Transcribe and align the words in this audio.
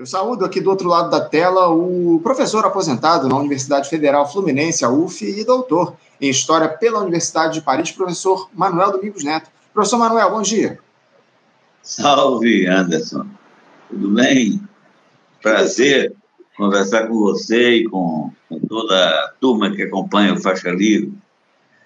Eu 0.00 0.06
saúdo 0.06 0.46
aqui 0.46 0.62
do 0.62 0.70
outro 0.70 0.88
lado 0.88 1.10
da 1.10 1.20
tela 1.20 1.68
o 1.68 2.18
professor 2.22 2.64
aposentado 2.64 3.28
na 3.28 3.36
Universidade 3.36 3.86
Federal 3.86 4.26
Fluminense, 4.26 4.82
a 4.82 4.88
UF, 4.88 5.22
e 5.22 5.44
doutor 5.44 5.94
em 6.18 6.30
História 6.30 6.66
pela 6.70 7.00
Universidade 7.00 7.52
de 7.52 7.60
Paris, 7.60 7.92
professor 7.92 8.48
Manuel 8.54 8.92
Domingos 8.92 9.22
Neto. 9.22 9.50
Professor 9.74 9.98
Manuel, 9.98 10.30
bom 10.30 10.40
dia. 10.40 10.78
Salve, 11.82 12.66
Anderson. 12.66 13.26
Tudo 13.90 14.08
bem? 14.12 14.66
Prazer 15.42 16.14
conversar 16.56 17.06
com 17.06 17.18
você 17.18 17.80
e 17.80 17.84
com, 17.86 18.32
com 18.48 18.58
toda 18.58 18.96
a 18.96 19.34
turma 19.38 19.70
que 19.70 19.82
acompanha 19.82 20.32
o 20.32 20.40
Faixa 20.40 20.70
Livre. 20.70 21.12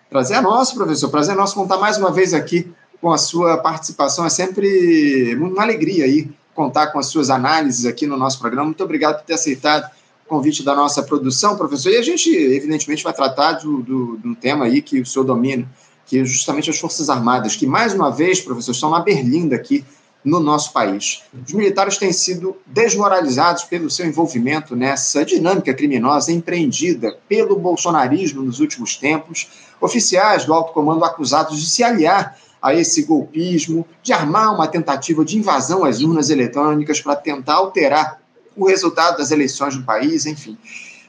Prazer 0.09 0.37
é 0.37 0.41
nosso, 0.41 0.77
professor. 0.77 1.11
Prazer 1.11 1.35
é 1.35 1.37
nosso 1.37 1.57
contar 1.57 1.79
mais 1.79 1.99
uma 1.99 2.13
vez 2.13 2.33
aqui 2.33 2.73
com 3.01 3.11
a 3.11 3.19
sua 3.19 3.59
participação. 3.59 4.25
É 4.25 4.31
sempre 4.31 5.35
uma 5.35 5.65
alegria 5.65 6.05
aí 6.05 6.33
contar 6.55 6.89
com 6.89 6.99
as 6.99 7.07
suas 7.07 7.31
análises 7.31 7.85
aqui 7.85 8.07
no 8.07 8.17
nosso 8.17 8.39
programa. 8.39 8.67
Muito 8.67 8.85
obrigado 8.85 9.19
por 9.19 9.25
ter 9.25 9.35
aceitado 9.35 9.91
o 10.25 10.29
convite 10.29 10.63
da 10.63 10.75
nossa 10.75 11.03
produção, 11.03 11.57
professor. 11.57 11.91
E 11.91 11.97
a 11.97 12.03
gente, 12.03 12.31
evidentemente, 12.31 13.05
vai 13.05 13.13
tratar 13.13 13.53
de 13.55 13.69
um 13.69 14.35
tema 14.35 14.65
aí 14.67 14.81
que 14.81 15.01
o 15.01 15.07
senhor 15.07 15.25
domina, 15.25 15.69
que 16.07 16.21
é 16.21 16.25
justamente 16.25 16.71
as 16.71 16.79
Forças 16.79 17.11
Armadas, 17.11 17.57
que, 17.57 17.67
mais 17.67 17.93
uma 17.93 18.11
vez, 18.11 18.41
professor, 18.41 18.73
estão 18.73 18.91
na 18.91 19.01
berlinda 19.01 19.57
aqui 19.57 19.85
no 20.25 20.41
nosso 20.41 20.73
país. 20.73 21.23
Os 21.47 21.53
militares 21.53 21.99
têm 21.99 22.11
sido 22.11 22.57
desmoralizados 22.65 23.65
pelo 23.65 23.91
seu 23.91 24.07
envolvimento 24.07 24.75
nessa 24.75 25.23
dinâmica 25.23 25.75
criminosa 25.75 26.33
empreendida 26.33 27.19
pelo 27.29 27.57
bolsonarismo 27.57 28.43
nos 28.43 28.59
últimos 28.59 28.97
tempos. 28.97 29.49
Oficiais 29.81 30.47
do 30.47 30.55
alto 30.55 30.73
comando 30.73 31.05
acusados 31.05 31.61
de 31.61 31.69
se 31.69 31.85
aliar 31.85 32.39
a 32.65 32.75
esse 32.75 33.03
golpismo, 33.03 33.87
de 34.03 34.11
armar 34.11 34.55
uma 34.55 34.67
tentativa 34.67 35.23
de 35.23 35.37
invasão 35.37 35.85
às 35.85 36.01
urnas 36.01 36.31
eletrônicas 36.31 36.99
para 36.99 37.15
tentar 37.15 37.57
alterar 37.57 38.23
o 38.57 38.67
resultado 38.67 39.19
das 39.19 39.31
eleições 39.31 39.77
no 39.77 39.83
país, 39.83 40.25
enfim. 40.25 40.57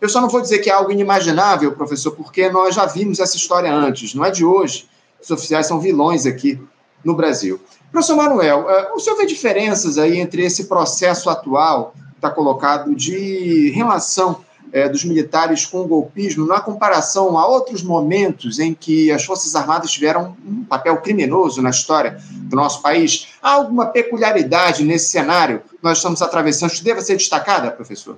Eu 0.01 0.09
só 0.09 0.19
não 0.19 0.27
vou 0.27 0.41
dizer 0.41 0.59
que 0.59 0.69
é 0.69 0.73
algo 0.73 0.91
inimaginável, 0.91 1.71
professor, 1.71 2.11
porque 2.11 2.49
nós 2.49 2.75
já 2.75 2.85
vimos 2.85 3.21
essa 3.21 3.37
história 3.37 3.73
antes, 3.73 4.13
não 4.13 4.25
é 4.25 4.31
de 4.31 4.43
hoje. 4.43 4.89
Os 5.23 5.31
oficiais 5.31 5.65
são 5.65 5.79
vilões 5.79 6.25
aqui 6.25 6.59
no 7.01 7.15
Brasil. 7.15 7.57
Professor 7.89 8.17
Manuel, 8.17 8.69
eh, 8.69 8.91
o 8.93 8.99
senhor 8.99 9.15
vê 9.15 9.25
diferenças 9.25 9.97
aí 9.97 10.19
entre 10.19 10.43
esse 10.43 10.65
processo 10.65 11.29
atual 11.29 11.93
que 12.11 12.17
está 12.17 12.29
colocado 12.29 12.93
de 12.93 13.69
relação 13.69 14.43
é, 14.75 14.89
dos 14.89 15.05
militares 15.05 15.65
com 15.65 15.79
o 15.79 15.87
golpismo 15.87 16.45
na 16.45 16.59
comparação 16.59 17.37
a 17.37 17.47
outros 17.47 17.81
momentos 17.81 18.59
em 18.59 18.73
que 18.73 19.09
as 19.09 19.23
Forças 19.23 19.55
Armadas 19.55 19.89
tiveram 19.89 20.35
um 20.45 20.65
papel 20.65 20.97
criminoso 20.97 21.61
na 21.61 21.69
história 21.69 22.17
do 22.29 22.57
nosso 22.57 22.81
país? 22.81 23.29
Há 23.41 23.51
alguma 23.51 23.85
peculiaridade 23.85 24.83
nesse 24.83 25.11
cenário 25.11 25.59
que 25.59 25.77
nós 25.81 25.99
estamos 25.99 26.21
atravessando 26.21 26.71
que 26.71 26.83
deva 26.83 26.99
ser 26.99 27.15
destacada, 27.15 27.71
professor? 27.71 28.17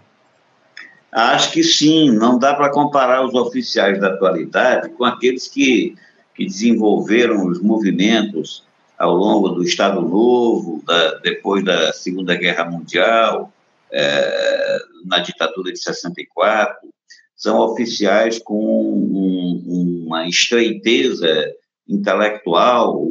Acho 1.12 1.52
que 1.52 1.64
sim, 1.64 2.10
não 2.10 2.40
dá 2.40 2.56
para 2.56 2.72
comparar 2.72 3.24
os 3.24 3.36
oficiais 3.36 4.02
da 4.02 4.08
atualidade 4.08 4.90
com 4.90 5.06
aqueles 5.06 5.48
que, 5.48 5.94
que 6.34 6.44
desenvolveram 6.44 7.46
os 7.46 7.62
movimentos 7.62 8.66
ao 8.98 9.16
longo 9.16 9.50
do 9.50 9.62
Estado 9.62 10.02
Novo, 10.02 10.82
da, 10.88 11.20
depois 11.20 11.64
da 11.64 11.94
Segunda 11.94 12.34
Guerra 12.34 12.66
Mundial, 12.66 13.54
é, 13.92 14.78
na 15.06 15.20
ditadura 15.20 15.72
de 15.72 15.80
64, 15.80 16.78
são 17.36 17.60
oficiais 17.60 18.40
com 18.40 18.56
um, 18.56 20.04
uma 20.06 20.28
estreiteza 20.28 21.54
intelectual 21.88 23.08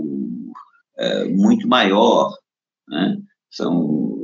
é, 0.98 1.24
muito 1.26 1.68
maior. 1.68 2.36
Né? 2.88 3.18
São 3.50 4.16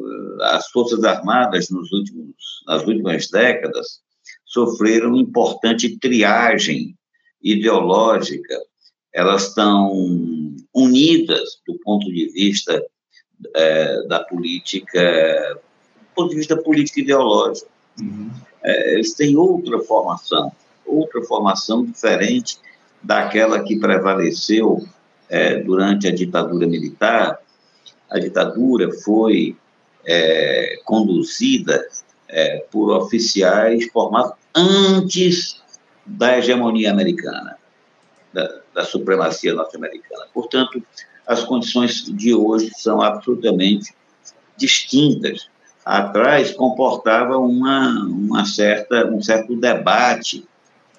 as 0.42 0.69
forças 0.70 1.05
armadas 1.05 1.70
nos 1.70 1.91
últimos, 1.92 2.34
nas 2.66 2.84
últimas 2.84 3.28
décadas 3.31 4.03
sofreram 4.44 5.16
importante 5.16 5.98
triagem 5.98 6.94
ideológica. 7.42 8.61
Elas 9.12 9.48
estão 9.48 9.91
unidas 10.75 11.60
do 11.66 11.78
ponto 11.81 12.06
de 12.12 12.31
vista 12.32 12.82
é, 13.54 14.06
da 14.06 14.21
política 14.25 15.60
ponto 16.15 16.31
de 16.31 16.37
vista 16.37 16.56
político 16.56 17.00
ideológico. 17.00 17.69
Uhum. 17.99 18.31
É, 18.62 18.95
eles 18.95 19.15
têm 19.15 19.37
outra 19.37 19.78
formação, 19.81 20.53
outra 20.87 21.23
formação 21.23 21.84
diferente 21.84 22.59
daquela 23.03 23.62
que 23.62 23.78
prevaleceu 23.78 24.87
é, 25.28 25.56
durante 25.56 26.06
a 26.06 26.15
ditadura 26.15 26.67
militar. 26.67 27.39
A 28.11 28.19
ditadura 28.19 28.93
foi 28.93 29.56
é, 30.05 30.78
conduzida 30.84 31.87
é, 32.28 32.59
por 32.71 32.91
oficiais 32.97 33.87
formados 33.93 34.34
antes 34.55 35.61
da 36.05 36.39
hegemonia 36.39 36.91
americana, 36.91 37.56
da, 38.33 38.61
da 38.75 38.84
supremacia 38.84 39.55
norte-americana. 39.55 40.27
Portanto, 40.33 40.83
as 41.27 41.45
condições 41.45 42.05
de 42.05 42.34
hoje 42.34 42.71
são 42.77 43.01
absolutamente 43.01 43.95
distintas 44.56 45.49
atrás 45.84 46.53
comportava 46.53 47.38
uma, 47.38 48.04
uma 48.04 48.44
certa, 48.44 49.06
um 49.06 49.22
certo 49.22 49.56
debate. 49.56 50.44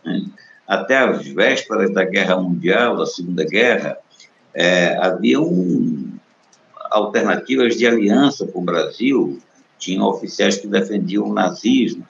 Né? 0.03 0.25
Até 0.67 0.97
as 0.97 1.25
vésperas 1.27 1.93
da 1.93 2.03
Guerra 2.03 2.37
Mundial, 2.37 2.97
da 2.97 3.05
Segunda 3.05 3.45
Guerra, 3.45 3.97
é, 4.53 4.97
havia 4.97 5.39
um, 5.39 6.17
alternativas 6.91 7.75
de 7.75 7.87
aliança 7.87 8.45
para 8.45 8.59
o 8.59 8.63
Brasil, 8.63 9.39
tinha 9.79 10.03
oficiais 10.03 10.57
que 10.57 10.67
defendiam 10.67 11.25
o 11.25 11.33
nazismo. 11.33 12.07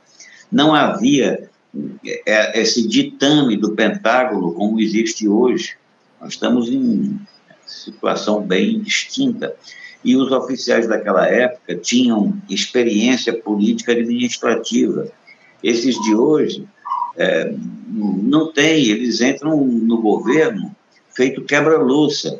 Não 0.51 0.75
havia 0.75 1.49
é, 2.25 2.59
esse 2.59 2.87
ditame 2.87 3.57
do 3.57 3.73
Pentágono 3.73 4.53
como 4.53 4.79
existe 4.79 5.27
hoje. 5.27 5.75
Nós 6.21 6.33
estamos 6.33 6.69
em 6.69 7.19
situação 7.65 8.41
bem 8.41 8.79
distinta 8.81 9.55
e 10.03 10.15
os 10.15 10.31
oficiais 10.31 10.87
daquela 10.87 11.27
época 11.27 11.75
tinham 11.75 12.37
experiência 12.49 13.33
política 13.33 13.93
administrativa. 13.93 15.07
Esses 15.63 15.95
de 16.01 16.13
hoje 16.13 16.67
é, 17.15 17.53
não 17.87 18.51
têm, 18.51 18.85
eles 18.85 19.21
entram 19.21 19.65
no 19.65 20.01
governo 20.01 20.75
feito 21.15 21.43
quebra-louça, 21.43 22.39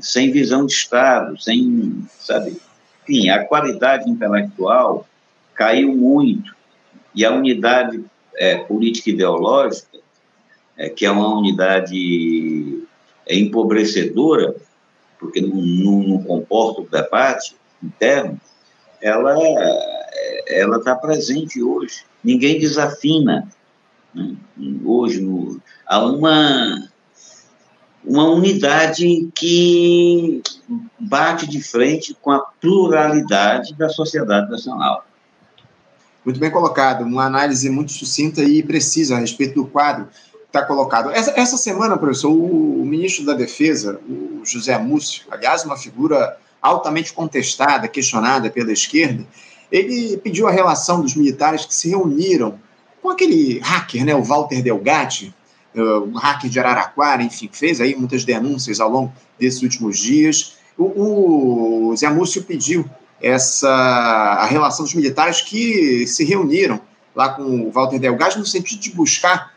sem 0.00 0.30
visão 0.32 0.66
de 0.66 0.72
Estado, 0.72 1.40
sem, 1.40 2.04
sabe? 2.18 2.56
Enfim, 3.02 3.28
a 3.28 3.44
qualidade 3.44 4.08
intelectual 4.08 5.06
caiu 5.54 5.94
muito 5.94 6.54
e 7.14 7.24
a 7.24 7.32
unidade 7.32 8.04
é, 8.36 8.56
política 8.56 9.10
ideológica, 9.10 9.98
é, 10.76 10.88
que 10.88 11.04
é 11.04 11.10
uma 11.10 11.36
unidade 11.36 12.82
é, 13.26 13.36
empobrecedora, 13.36 14.54
porque 15.18 15.40
não, 15.40 15.60
não, 15.60 16.02
não 16.02 16.22
comporta 16.22 16.82
o 16.82 16.88
debate 16.88 17.56
interno, 17.82 18.40
ela 19.00 19.34
ela 20.46 20.78
está 20.78 20.94
presente 20.94 21.62
hoje. 21.62 22.04
Ninguém 22.22 22.58
desafina. 22.58 23.48
Né? 24.14 24.34
Hoje 24.84 25.20
no, 25.20 25.60
há 25.86 26.04
uma 26.04 26.88
uma 28.04 28.24
unidade 28.30 29.28
que 29.34 30.40
bate 30.98 31.46
de 31.46 31.60
frente 31.60 32.16
com 32.22 32.30
a 32.30 32.40
pluralidade 32.40 33.74
da 33.74 33.88
sociedade 33.88 34.50
nacional. 34.50 35.04
Muito 36.24 36.40
bem 36.40 36.50
colocado, 36.50 37.02
uma 37.02 37.24
análise 37.24 37.68
muito 37.68 37.92
sucinta 37.92 38.42
e 38.42 38.62
precisa 38.62 39.16
a 39.16 39.18
respeito 39.18 39.54
do 39.54 39.66
quadro 39.66 40.08
está 40.48 40.64
colocado. 40.64 41.10
Essa, 41.10 41.32
essa 41.38 41.56
semana, 41.56 41.96
professor, 41.96 42.30
o, 42.30 42.80
o, 42.80 42.84
ministro 42.84 43.24
da 43.24 43.34
Defesa, 43.34 44.00
o 44.08 44.40
José 44.44 44.76
Múcio, 44.78 45.24
aliás, 45.30 45.64
uma 45.64 45.76
figura 45.76 46.36
altamente 46.60 47.12
contestada, 47.12 47.86
questionada 47.86 48.50
pela 48.50 48.72
esquerda, 48.72 49.24
ele 49.70 50.16
pediu 50.16 50.48
a 50.48 50.50
relação 50.50 51.02
dos 51.02 51.14
militares 51.14 51.64
que 51.66 51.74
se 51.74 51.90
reuniram 51.90 52.58
com 53.02 53.10
aquele 53.10 53.58
hacker, 53.60 54.04
né, 54.04 54.14
o 54.14 54.22
Walter 54.22 54.62
Delgatti, 54.62 55.32
uh, 55.74 56.04
um 56.04 56.16
hacker 56.16 56.50
de 56.50 56.58
Araraquara, 56.58 57.22
enfim, 57.22 57.48
fez 57.52 57.80
aí 57.80 57.94
muitas 57.94 58.24
denúncias 58.24 58.80
ao 58.80 58.90
longo 58.90 59.12
desses 59.38 59.62
últimos 59.62 59.98
dias. 59.98 60.56
O, 60.76 61.90
o 61.90 61.96
Zé 61.96 62.08
Múcio 62.08 62.42
pediu 62.42 62.88
essa 63.20 63.68
a 63.68 64.46
relação 64.46 64.84
dos 64.84 64.94
militares 64.94 65.42
que 65.42 66.06
se 66.06 66.24
reuniram 66.24 66.80
lá 67.14 67.30
com 67.30 67.42
o 67.42 67.70
Walter 67.70 67.98
Delgatti 67.98 68.38
no 68.38 68.46
sentido 68.46 68.80
de 68.80 68.90
buscar 68.90 69.52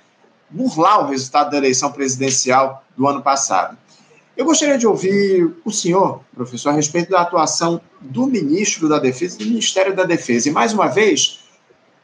burlar 0.52 1.06
o 1.06 1.10
resultado 1.10 1.52
da 1.52 1.58
eleição 1.58 1.92
presidencial 1.92 2.84
do 2.96 3.08
ano 3.08 3.22
passado. 3.22 3.78
Eu 4.36 4.46
gostaria 4.46 4.78
de 4.78 4.88
ouvir 4.88 5.54
o 5.64 5.72
senhor, 5.72 6.22
professor, 6.34 6.70
a 6.70 6.74
respeito 6.74 7.12
da 7.12 7.22
atuação 7.22 7.82
do 8.00 8.26
ministro 8.26 8.88
da 8.88 8.98
Defesa 8.98 9.36
e 9.36 9.40
do 9.40 9.46
Ministério 9.46 9.96
da 9.96 10.04
Defesa. 10.04 10.50
E, 10.50 10.52
mais 10.52 10.74
uma 10.74 10.88
vez, 10.88 11.42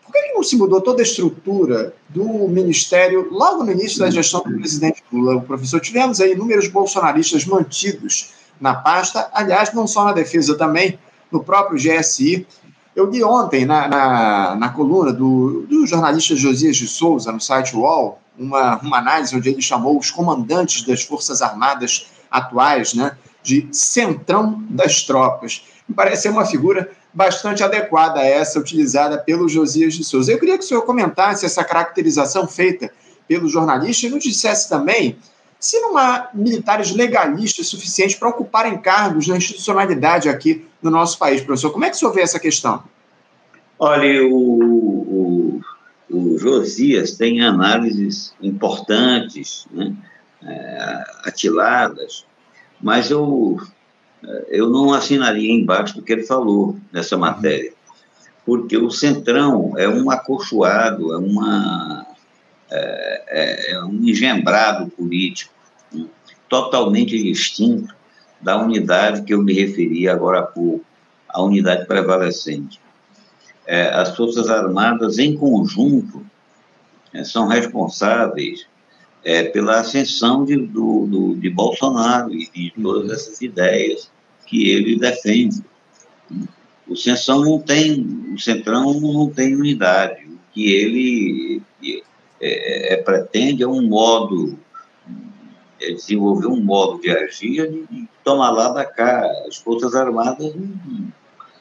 por 0.04 0.12
que 0.12 0.34
não 0.34 0.44
se 0.44 0.56
mudou 0.56 0.80
toda 0.82 1.02
a 1.02 1.04
estrutura 1.04 1.94
do 2.10 2.48
Ministério 2.48 3.28
logo 3.32 3.64
no 3.64 3.72
início 3.72 4.00
da 4.00 4.10
gestão 4.10 4.42
do 4.42 4.58
presidente 4.58 5.04
Lula? 5.12 5.38
O 5.38 5.42
professor, 5.42 5.80
tivemos 5.80 6.22
aí 6.22 6.34
inúmeros 6.34 6.68
bolsonaristas 6.68 7.46
mantidos 7.46 8.34
na 8.60 8.76
pasta, 8.76 9.30
aliás, 9.34 9.74
não 9.74 9.88
só 9.88 10.06
na 10.06 10.14
Defesa, 10.14 10.58
também 10.58 11.00
no 11.32 11.44
próprio 11.44 11.78
GSI. 11.78 12.46
Eu 12.96 13.10
li 13.10 13.24
ontem 13.24 13.66
na, 13.66 13.88
na, 13.88 14.56
na 14.56 14.70
coluna 14.70 15.14
do, 15.14 15.66
do, 15.68 15.86
jornalista 15.86 16.36
Josias 16.36 16.78
de 16.78 16.88
Souza, 16.88 17.32
no 17.32 17.40
site 17.40 17.76
UOL, 17.76 18.20
uma, 18.38 18.78
uma 18.78 18.98
análise 18.98 19.36
onde 19.36 19.50
ele 19.50 19.62
chamou 19.62 19.98
os 19.98 20.12
comandantes 20.12 20.84
das 20.84 21.04
Forças 21.04 21.42
Armadas 21.42 22.08
atuais 22.30 22.94
né, 22.94 23.18
de 23.44 23.68
centrão 23.72 24.64
das 24.70 25.04
tropas. 25.04 25.64
Me 25.88 25.96
parece 25.96 26.24
ser 26.24 26.30
uma 26.30 26.46
figura 26.46 26.92
bastante 27.14 27.64
adequada 27.64 28.22
essa 28.22 28.60
utilizada 28.60 29.18
pelo 29.18 29.50
Josias 29.50 29.96
de 29.96 30.04
Souza. 30.04 30.32
Eu 30.32 30.40
queria 30.40 30.58
que 30.58 30.64
o 30.64 30.68
senhor 30.68 30.84
comentasse 30.84 31.46
essa 31.46 31.64
caracterização 31.64 32.48
feita 32.48 32.92
pelo 33.28 33.48
jornalista 33.48 34.06
e 34.06 34.10
nos 34.10 34.24
dissesse 34.24 34.70
também 34.70 35.18
se 35.60 35.80
não 35.80 35.98
há 35.98 36.30
militares 36.34 36.92
legalistas 36.92 37.68
suficientes 37.68 38.16
para 38.16 38.30
ocuparem 38.30 38.78
cargos 38.78 39.28
na 39.28 39.38
institucionalidade 39.38 40.30
aqui 40.30 40.68
no 40.82 40.92
nosso 40.92 41.18
país, 41.18 41.42
professor. 41.42 41.72
Como 41.72 41.84
é 41.84 41.90
que 41.90 41.96
o 41.96 42.00
senhor 42.00 42.14
vê 42.14 42.22
essa 42.22 42.40
questão? 42.40 42.84
Olha, 43.80 44.28
o, 44.28 45.47
o, 46.10 46.38
Josias 46.38 47.16
tem 47.16 47.42
análises 47.42 48.34
importantes, 48.42 49.68
né, 49.72 49.96
é, 50.44 51.04
atiladas, 51.24 52.26
mas 52.82 53.10
eu, 53.10 53.60
eu 54.50 54.70
não 54.70 54.94
assinaria 54.94 55.52
embaixo 55.52 55.96
do 55.96 56.02
que 56.02 56.14
ele 56.14 56.24
falou 56.24 56.78
nessa 56.92 57.18
matéria, 57.18 57.74
porque 58.46 58.78
o 58.78 58.92
Centrão 58.92 59.74
é 59.78 59.90
um 59.90 60.10
acolchoado, 60.12 61.14
é 61.14 61.18
uma 61.18 62.06
é, 62.70 63.24
é, 63.28 63.72
é, 63.72 63.84
um 63.84 63.94
engembrado 63.94 64.90
político 64.90 65.54
né, 65.92 66.06
totalmente 66.50 67.18
distinto 67.18 67.96
da 68.42 68.62
unidade 68.62 69.24
que 69.24 69.34
eu 69.34 69.42
me 69.42 69.54
referi 69.54 70.08
agora 70.08 70.40
há 70.40 70.44
pouco, 70.44 70.86
a 71.30 71.42
unidade 71.42 71.86
prevalecente. 71.86 72.80
É, 73.68 73.90
as 73.90 74.16
Forças 74.16 74.50
Armadas, 74.50 75.20
em 75.20 75.36
conjunto, 75.36 76.26
é, 77.14 77.24
são 77.26 77.48
responsáveis 77.48 78.66
é, 79.26 79.44
pela 79.44 79.82
ascensão 79.82 80.46
de, 80.46 80.56
do, 80.56 81.06
do, 81.06 81.36
de 81.36 81.50
Bolsonaro 81.50 82.34
e 82.34 82.50
de 82.50 82.74
todas 82.82 83.10
uhum. 83.10 83.14
essas 83.14 83.42
ideias 83.42 84.10
que 84.46 84.70
ele 84.70 84.98
defende. 84.98 85.62
O 86.88 86.96
Centrão 86.96 87.42
não 87.42 87.60
tem, 87.60 88.34
o 88.34 88.40
Centrão 88.40 88.98
não 89.02 89.30
tem 89.30 89.54
unidade. 89.54 90.24
O 90.24 90.40
que 90.54 90.72
ele 90.72 91.62
é, 92.40 92.94
é, 92.94 92.98
pretende 92.98 93.64
é 93.64 93.68
um 93.68 93.86
modo, 93.86 94.58
é 95.82 95.92
desenvolver 95.92 96.48
um 96.48 96.64
modo 96.64 97.02
de 97.02 97.10
agir 97.10 97.70
de, 97.70 97.86
de 97.88 98.08
tomar 98.24 98.52
lá 98.52 98.70
da 98.70 98.86
cá. 98.86 99.30
As 99.46 99.58
Forças 99.58 99.94
Armadas 99.94 100.56
não, 100.56 101.12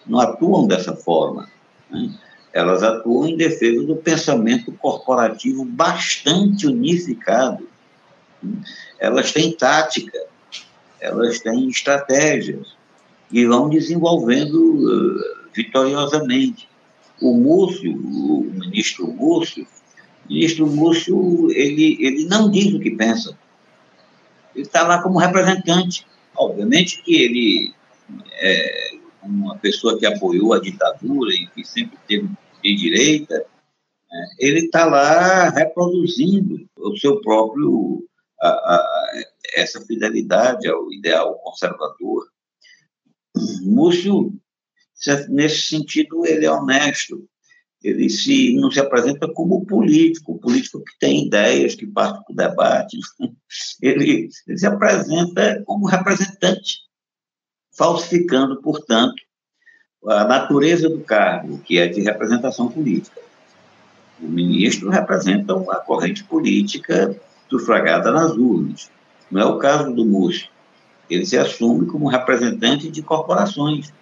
não 0.07 0.21
atuam 0.21 0.69
dessa 0.69 0.95
forma. 0.95 1.49
Né? 1.91 2.13
Elas 2.53 2.83
atuam 2.83 3.29
em 3.29 3.37
defesa 3.37 3.83
do 3.83 3.97
pensamento 3.97 4.73
corporativo 4.73 5.65
bastante 5.65 6.67
unificado. 6.67 7.69
Elas 8.99 9.33
têm 9.33 9.53
tática, 9.53 10.19
elas 11.01 11.41
têm 11.41 11.69
estratégias 11.69 12.75
e 13.31 13.45
vão 13.45 13.69
desenvolvendo 13.69 14.55
uh, 14.55 15.51
vitoriosamente. 15.53 16.69
O 17.21 17.35
Múcio, 17.35 17.93
o 17.93 18.45
ministro 18.45 19.07
Múcio, 19.07 19.67
ministro 20.29 20.67
Múcio, 20.67 21.51
ele, 21.53 21.99
ele 22.01 22.25
não 22.25 22.51
diz 22.51 22.73
o 22.73 22.81
que 22.81 22.91
pensa. 22.91 23.37
Ele 24.55 24.65
está 24.65 24.87
lá 24.87 25.03
como 25.03 25.19
representante. 25.19 26.07
Obviamente 26.35 27.03
que 27.03 27.17
ele 27.17 27.75
é 28.33 28.86
uma 29.27 29.59
pessoa 29.59 29.99
que 29.99 30.07
apoiou 30.07 30.53
a 30.53 30.61
ditadura 30.61 31.33
e 31.33 31.47
que 31.49 31.65
sempre 31.65 31.99
teve 32.07 32.29
de 32.63 32.75
direita, 32.75 33.35
né, 33.37 34.27
ele 34.39 34.61
está 34.61 34.85
lá 34.87 35.51
reproduzindo 35.51 36.69
o 36.77 36.97
seu 36.97 37.21
próprio 37.21 38.07
a, 38.41 38.49
a, 38.49 39.13
essa 39.55 39.81
fidelidade 39.81 40.69
ao 40.69 40.93
ideal 40.93 41.39
conservador. 41.39 42.27
Múcio, 43.63 44.33
nesse 45.29 45.63
sentido, 45.63 46.27
ele 46.27 46.47
é 46.47 46.51
honesto. 46.51 47.29
Ele 47.83 48.09
se, 48.09 48.55
não 48.57 48.71
se 48.71 48.81
apresenta 48.81 49.33
como 49.33 49.65
político, 49.65 50.39
político 50.41 50.83
que 50.83 50.99
tem 50.99 51.27
ideias, 51.27 51.75
que 51.75 51.87
parte 51.87 52.25
do 52.29 52.35
debate. 52.35 52.99
Ele, 53.81 54.29
ele 54.47 54.59
se 54.59 54.67
apresenta 54.67 55.63
como 55.65 55.87
representante, 55.87 56.79
falsificando, 57.77 58.57
portanto, 58.57 59.23
a 60.07 60.25
natureza 60.25 60.89
do 60.89 61.01
cargo, 61.01 61.59
que 61.59 61.79
é 61.79 61.87
de 61.87 62.01
representação 62.01 62.69
política. 62.69 63.21
O 64.21 64.27
ministro 64.27 64.89
representa 64.89 65.55
uma 65.55 65.77
corrente 65.77 66.25
política 66.25 67.15
sufragada 67.51 68.11
nas 68.11 68.33
urnas. 68.33 68.91
Não 69.31 69.41
é 69.41 69.45
o 69.45 69.59
caso 69.59 69.93
do 69.93 70.05
Múcio. 70.05 70.49
Ele 71.11 71.27
se 71.27 71.37
assume 71.37 71.87
como 71.87 72.09
representante 72.09 72.91
de 72.91 73.03
corporações, 73.03 73.93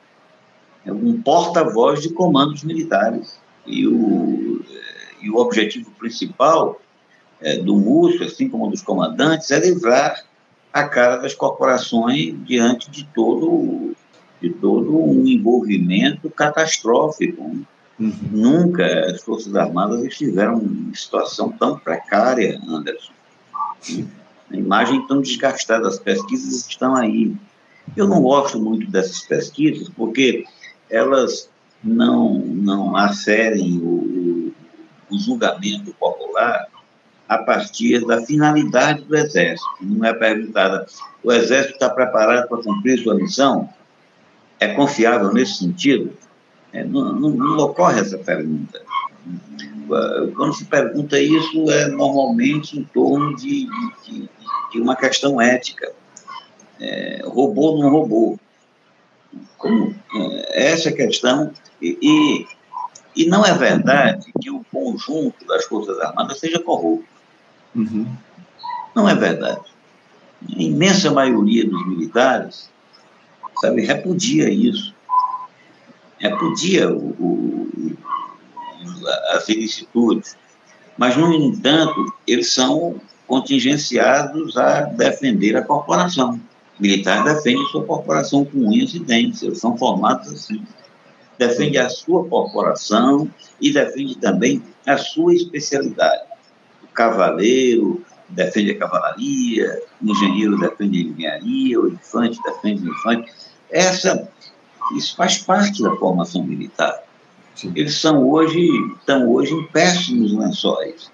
é 0.86 0.92
um 0.92 1.20
porta-voz 1.20 2.00
de 2.00 2.10
comandos 2.10 2.62
militares. 2.62 3.38
E 3.66 3.86
o, 3.86 4.62
e 5.20 5.30
o 5.30 5.36
objetivo 5.36 5.90
principal 5.92 6.80
é, 7.40 7.56
do 7.56 7.76
Múcio, 7.76 8.24
assim 8.24 8.48
como 8.48 8.70
dos 8.70 8.82
comandantes, 8.82 9.50
é 9.50 9.58
livrar 9.58 10.22
a 10.74 10.88
cara 10.88 11.18
das 11.18 11.32
corporações 11.32 12.34
diante 12.44 12.90
de 12.90 13.04
todo 13.14 13.94
de 14.42 14.50
todo 14.50 15.00
um 15.00 15.24
envolvimento 15.24 16.28
catastrófico. 16.28 17.42
Uhum. 17.98 18.12
Nunca 18.30 18.84
as 19.06 19.22
Forças 19.22 19.54
Armadas 19.54 20.04
estiveram 20.04 20.60
em 20.60 20.92
situação 20.92 21.52
tão 21.52 21.78
precária, 21.78 22.60
Anderson. 22.68 23.12
A 24.50 24.56
imagem 24.56 25.06
tão 25.06 25.22
desgastada, 25.22 25.86
as 25.88 25.98
pesquisas 25.98 26.66
estão 26.66 26.94
aí. 26.96 27.34
Eu 27.96 28.08
não 28.08 28.20
gosto 28.20 28.60
muito 28.60 28.90
dessas 28.90 29.20
pesquisas 29.20 29.88
porque 29.88 30.44
elas 30.90 31.48
não, 31.82 32.40
não 32.40 32.96
aferem 32.96 33.78
o, 33.78 34.52
o 35.08 35.18
julgamento 35.18 35.94
popular 35.94 36.66
a 37.34 37.42
partir 37.42 38.04
da 38.06 38.20
finalidade 38.20 39.02
do 39.02 39.16
Exército. 39.16 39.68
Não 39.80 40.04
é 40.06 40.12
perguntada, 40.12 40.86
o 41.22 41.32
Exército 41.32 41.74
está 41.74 41.90
preparado 41.90 42.48
para 42.48 42.62
cumprir 42.62 43.02
sua 43.02 43.14
missão? 43.14 43.68
é 44.64 44.74
confiável 44.74 45.32
nesse 45.32 45.58
sentido? 45.58 46.12
É, 46.72 46.82
não, 46.84 47.12
não, 47.12 47.30
não, 47.30 47.58
ocorre 47.58 48.00
essa 48.00 48.18
pergunta. 48.18 48.80
Quando 50.36 50.54
se 50.54 50.64
pergunta 50.64 51.18
isso, 51.20 51.70
é 51.70 51.88
normalmente 51.88 52.78
em 52.78 52.84
torno 52.84 53.36
de, 53.36 53.68
de, 54.04 54.28
de 54.72 54.80
uma 54.80 54.96
questão 54.96 55.40
ética. 55.40 55.92
É, 56.80 57.22
roubou 57.24 57.76
ou 57.76 57.82
não 57.82 57.90
roubou? 57.90 58.40
Como, 59.58 59.94
é, 60.16 60.70
essa 60.70 60.90
questão. 60.90 61.52
E, 61.80 61.98
e, 62.02 63.22
e, 63.22 63.26
não 63.26 63.44
é 63.44 63.52
verdade 63.52 64.32
que 64.40 64.50
o 64.50 64.64
conjunto 64.72 65.44
das 65.46 65.64
Forças 65.66 65.98
Armadas 66.00 66.40
seja 66.40 66.58
corrupto. 66.58 67.13
Uhum. 67.74 68.06
Não 68.94 69.08
é 69.08 69.14
verdade. 69.14 69.62
A 70.56 70.62
imensa 70.62 71.10
maioria 71.10 71.68
dos 71.68 71.86
militares 71.86 72.70
sabe, 73.60 73.82
repudia 73.82 74.50
isso. 74.50 74.94
Repudia 76.18 76.90
o, 76.90 77.10
o, 77.18 77.96
as 79.30 79.48
ilicitudes. 79.48 80.36
Mas, 80.96 81.16
no 81.16 81.32
entanto, 81.32 82.12
eles 82.26 82.52
são 82.52 83.00
contingenciados 83.26 84.56
a 84.56 84.82
defender 84.82 85.56
a 85.56 85.62
corporação. 85.62 86.40
Militar 86.78 87.24
defende 87.24 87.64
sua 87.70 87.84
corporação 87.84 88.44
com 88.44 88.58
unhas 88.58 88.94
e 88.94 88.98
dentes, 88.98 89.42
eles 89.42 89.58
são 89.58 89.76
formados 89.76 90.30
assim. 90.30 90.62
Defende 91.38 91.78
a 91.78 91.88
sua 91.88 92.24
corporação 92.28 93.28
e 93.60 93.72
defende 93.72 94.16
também 94.18 94.62
a 94.86 94.96
sua 94.96 95.34
especialidade. 95.34 96.23
Cavaleiro 96.94 98.04
defende 98.28 98.72
a 98.72 98.78
cavalaria, 98.78 99.82
o 100.02 100.10
engenheiro 100.10 100.58
defende 100.58 100.98
a 100.98 101.02
engenharia, 101.02 101.80
o 101.80 101.88
infante 101.88 102.40
defende 102.42 102.88
o 102.88 102.92
infante. 102.92 103.32
Essa, 103.70 104.28
isso 104.96 105.16
faz 105.16 105.38
parte 105.38 105.82
da 105.82 105.94
formação 105.96 106.44
militar. 106.44 107.02
Sim. 107.54 107.72
Eles 107.74 107.96
são 107.96 108.28
hoje, 108.28 108.68
estão 108.98 109.30
hoje 109.30 109.54
em 109.54 109.64
péssimos 109.68 110.32
lençóis, 110.32 111.10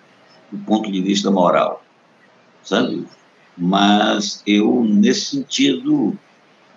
do 0.51 0.59
ponto 0.65 0.91
de 0.91 1.01
vista 1.03 1.31
moral, 1.31 1.85
sabe? 2.63 3.07
Mas 3.57 4.43
eu, 4.47 4.83
nesse 4.85 5.37
sentido, 5.37 6.19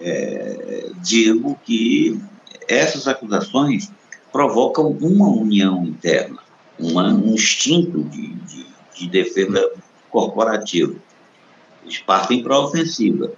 é, 0.02 0.90
digo 1.02 1.58
que 1.64 2.20
essas 2.68 3.08
acusações 3.08 3.90
provocam 4.32 4.90
uma 4.90 5.30
união 5.30 5.86
interna, 5.86 6.40
uma, 6.78 7.08
um 7.08 7.34
instinto 7.34 8.04
de, 8.04 8.34
de, 9.04 9.10
de 9.10 9.24
defesa 9.24 9.72
corporativa. 10.10 10.96
Eles 11.84 12.00
partem 12.00 12.44
para 12.44 12.56
a 12.56 12.60
ofensiva. 12.60 13.32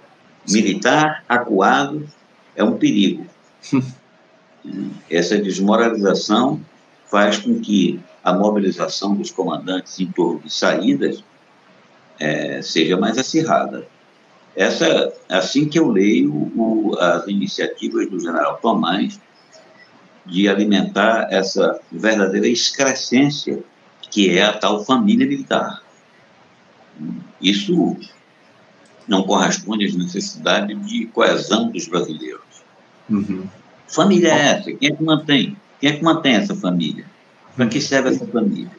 Militar, 0.48 1.24
acuado, 1.28 2.06
é 2.54 2.62
um 2.62 2.76
perigo. 2.76 3.26
Essa 5.10 5.38
desmoralização 5.38 6.60
faz 7.06 7.38
com 7.38 7.60
que 7.60 8.00
a 8.22 8.32
mobilização 8.32 9.14
dos 9.14 9.30
comandantes 9.30 9.98
em 10.00 10.06
torno 10.06 10.40
de 10.40 10.52
saídas 10.52 11.22
é, 12.18 12.60
seja 12.62 12.96
mais 12.96 13.18
acirrada. 13.18 13.86
Essa, 14.54 15.12
assim 15.28 15.68
que 15.68 15.78
eu 15.78 15.88
leio 15.88 16.32
o, 16.32 16.96
as 16.98 17.26
iniciativas 17.28 18.08
do 18.08 18.18
general 18.18 18.58
Tomás 18.60 19.20
de 20.24 20.48
alimentar 20.48 21.28
essa 21.30 21.80
verdadeira 21.92 22.48
excrescência 22.48 23.62
que 24.16 24.30
é 24.30 24.42
a 24.42 24.54
tal 24.54 24.82
família 24.82 25.26
militar. 25.26 25.82
Isso 27.38 27.94
não 29.06 29.24
corresponde 29.24 29.84
às 29.84 29.94
necessidades 29.94 30.86
de 30.86 31.04
coesão 31.08 31.70
dos 31.70 31.86
brasileiros. 31.86 32.40
Uhum. 33.10 33.44
Família 33.86 34.32
é 34.32 34.46
essa? 34.52 34.72
Quem 34.72 34.88
é 34.88 34.96
que 34.96 35.02
mantém? 35.02 35.54
Quem 35.78 35.90
é 35.90 35.96
que 35.98 36.02
mantém 36.02 36.34
essa 36.34 36.54
família? 36.54 37.04
Para 37.54 37.66
que 37.66 37.78
serve 37.78 38.08
essa 38.08 38.26
família? 38.26 38.70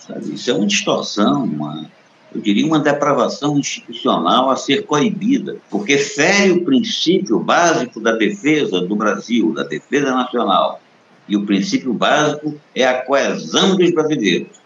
Sabe? 0.00 0.34
Isso 0.34 0.50
é 0.50 0.54
uma 0.54 0.66
distorção, 0.66 1.44
uma, 1.44 1.88
eu 2.34 2.40
diria 2.40 2.66
uma 2.66 2.80
depravação 2.80 3.56
institucional 3.56 4.50
a 4.50 4.56
ser 4.56 4.86
coibida, 4.86 5.58
porque 5.70 5.96
fere 5.98 6.50
o 6.50 6.64
princípio 6.64 7.38
básico 7.38 8.00
da 8.00 8.10
defesa 8.10 8.80
do 8.80 8.96
Brasil, 8.96 9.54
da 9.54 9.62
defesa 9.62 10.10
nacional. 10.10 10.81
E 11.28 11.36
o 11.36 11.46
princípio 11.46 11.92
básico 11.92 12.58
é 12.74 12.84
a 12.84 13.02
coesão 13.02 13.76
dos 13.76 13.90
brasileiros. 13.92 14.60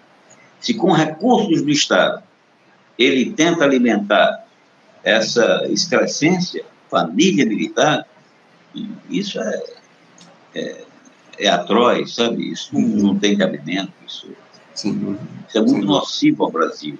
Se 0.60 0.74
com 0.74 0.90
recursos 0.92 1.62
do 1.62 1.70
Estado 1.70 2.22
ele 2.98 3.32
tenta 3.32 3.64
alimentar 3.64 4.46
essa 5.04 5.66
excrescência, 5.68 6.64
família 6.90 7.44
militar, 7.44 8.06
isso 9.08 9.38
é, 9.38 9.62
é, 10.54 10.84
é 11.38 11.48
atroz, 11.48 12.14
sabe? 12.14 12.50
Isso 12.50 12.70
não, 12.72 12.80
não 12.80 13.18
tem 13.18 13.36
cabimento, 13.36 13.92
isso, 14.06 14.28
Sim. 14.74 15.16
isso 15.46 15.58
é 15.58 15.60
muito 15.60 15.80
Sim. 15.80 15.86
nocivo 15.86 16.44
ao 16.44 16.50
Brasil. 16.50 16.98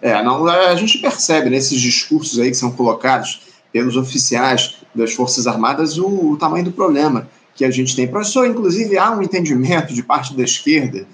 É, 0.00 0.20
não, 0.22 0.48
a 0.48 0.74
gente 0.74 0.98
percebe 0.98 1.48
nesses 1.48 1.80
discursos 1.80 2.38
aí 2.40 2.50
que 2.50 2.56
são 2.56 2.72
colocados 2.72 3.42
pelos 3.72 3.96
oficiais 3.96 4.76
das 4.94 5.12
Forças 5.12 5.46
Armadas 5.46 5.96
o, 5.96 6.32
o 6.32 6.36
tamanho 6.36 6.64
do 6.64 6.72
problema 6.72 7.28
que 7.54 7.64
a 7.64 7.70
gente 7.70 7.94
tem. 7.94 8.08
Professor, 8.08 8.46
inclusive, 8.46 8.96
há 8.98 9.10
um 9.10 9.22
entendimento 9.22 9.92
de 9.92 10.02
parte 10.02 10.34
da 10.34 10.42
esquerda 10.42 11.06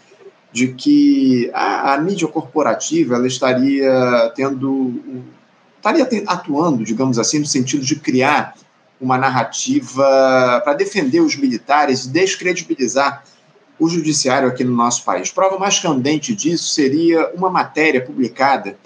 de 0.53 0.69
que 0.69 1.51
a, 1.53 1.95
a 1.95 1.99
mídia 1.99 2.27
corporativa 2.27 3.17
ela 3.17 3.27
estaria 3.27 4.33
tendo 4.35 5.25
estaria 5.77 6.25
atuando, 6.27 6.85
digamos 6.85 7.19
assim, 7.19 7.39
no 7.39 7.47
sentido 7.47 7.85
de 7.85 7.97
criar 7.97 8.55
uma 9.01 9.17
narrativa 9.17 10.61
para 10.65 10.75
defender 10.75 11.21
os 11.21 11.37
militares 11.37 12.05
e 12.05 12.09
descredibilizar 12.09 13.23
o 13.79 13.89
judiciário 13.89 14.49
aqui 14.49 14.65
no 14.65 14.75
nosso 14.75 15.05
país. 15.05 15.31
Prova 15.31 15.57
mais 15.57 15.79
candente 15.79 16.35
disso 16.35 16.75
seria 16.75 17.31
uma 17.35 17.49
matéria 17.49 18.05
publicada 18.05 18.77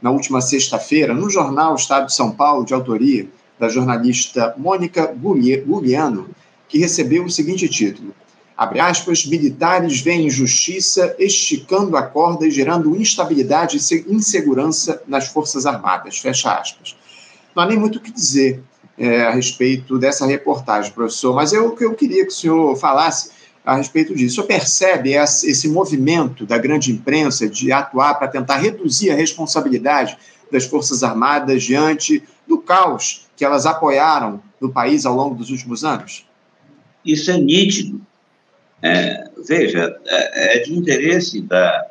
na 0.00 0.10
última 0.10 0.40
sexta-feira 0.42 1.14
no 1.14 1.30
jornal 1.30 1.74
Estado 1.74 2.06
de 2.06 2.14
São 2.14 2.30
Paulo, 2.32 2.66
de 2.66 2.74
autoria 2.74 3.26
da 3.58 3.68
jornalista 3.68 4.54
Mônica 4.58 5.06
Gugliano, 5.06 6.28
que 6.72 6.78
recebeu 6.78 7.26
o 7.26 7.30
seguinte 7.30 7.68
título: 7.68 8.14
abre 8.56 8.80
aspas, 8.80 9.26
militares 9.26 10.00
veem 10.00 10.26
injustiça 10.26 11.14
esticando 11.18 11.98
a 11.98 12.02
corda 12.02 12.46
e 12.46 12.50
gerando 12.50 12.96
instabilidade 12.96 13.76
e 13.76 14.04
insegurança 14.08 15.02
nas 15.06 15.28
Forças 15.28 15.66
Armadas, 15.66 16.18
fecha 16.18 16.50
aspas. 16.50 16.96
Não 17.54 17.62
há 17.62 17.66
nem 17.66 17.78
muito 17.78 17.96
o 17.96 18.00
que 18.00 18.10
dizer 18.10 18.62
é, 18.96 19.20
a 19.20 19.30
respeito 19.32 19.98
dessa 19.98 20.24
reportagem, 20.24 20.90
professor, 20.92 21.34
mas 21.34 21.52
eu, 21.52 21.76
eu 21.78 21.94
queria 21.94 22.24
que 22.24 22.32
o 22.32 22.34
senhor 22.34 22.74
falasse 22.76 23.30
a 23.62 23.76
respeito 23.76 24.14
disso. 24.14 24.32
O 24.32 24.34
senhor 24.36 24.46
percebe 24.46 25.12
esse 25.12 25.68
movimento 25.68 26.46
da 26.46 26.56
grande 26.56 26.90
imprensa 26.90 27.46
de 27.46 27.70
atuar 27.70 28.14
para 28.14 28.28
tentar 28.28 28.56
reduzir 28.56 29.10
a 29.10 29.14
responsabilidade 29.14 30.16
das 30.50 30.64
Forças 30.64 31.02
Armadas 31.02 31.62
diante 31.62 32.22
do 32.48 32.56
caos 32.56 33.28
que 33.36 33.44
elas 33.44 33.66
apoiaram 33.66 34.42
no 34.58 34.72
país 34.72 35.04
ao 35.04 35.14
longo 35.14 35.34
dos 35.34 35.50
últimos 35.50 35.84
anos? 35.84 36.24
Isso 37.04 37.30
é 37.30 37.38
nítido. 37.38 38.00
É, 38.80 39.28
veja, 39.46 39.98
é, 40.06 40.56
é, 40.56 40.58
de 40.60 40.74
interesse 40.74 41.40
da, 41.40 41.90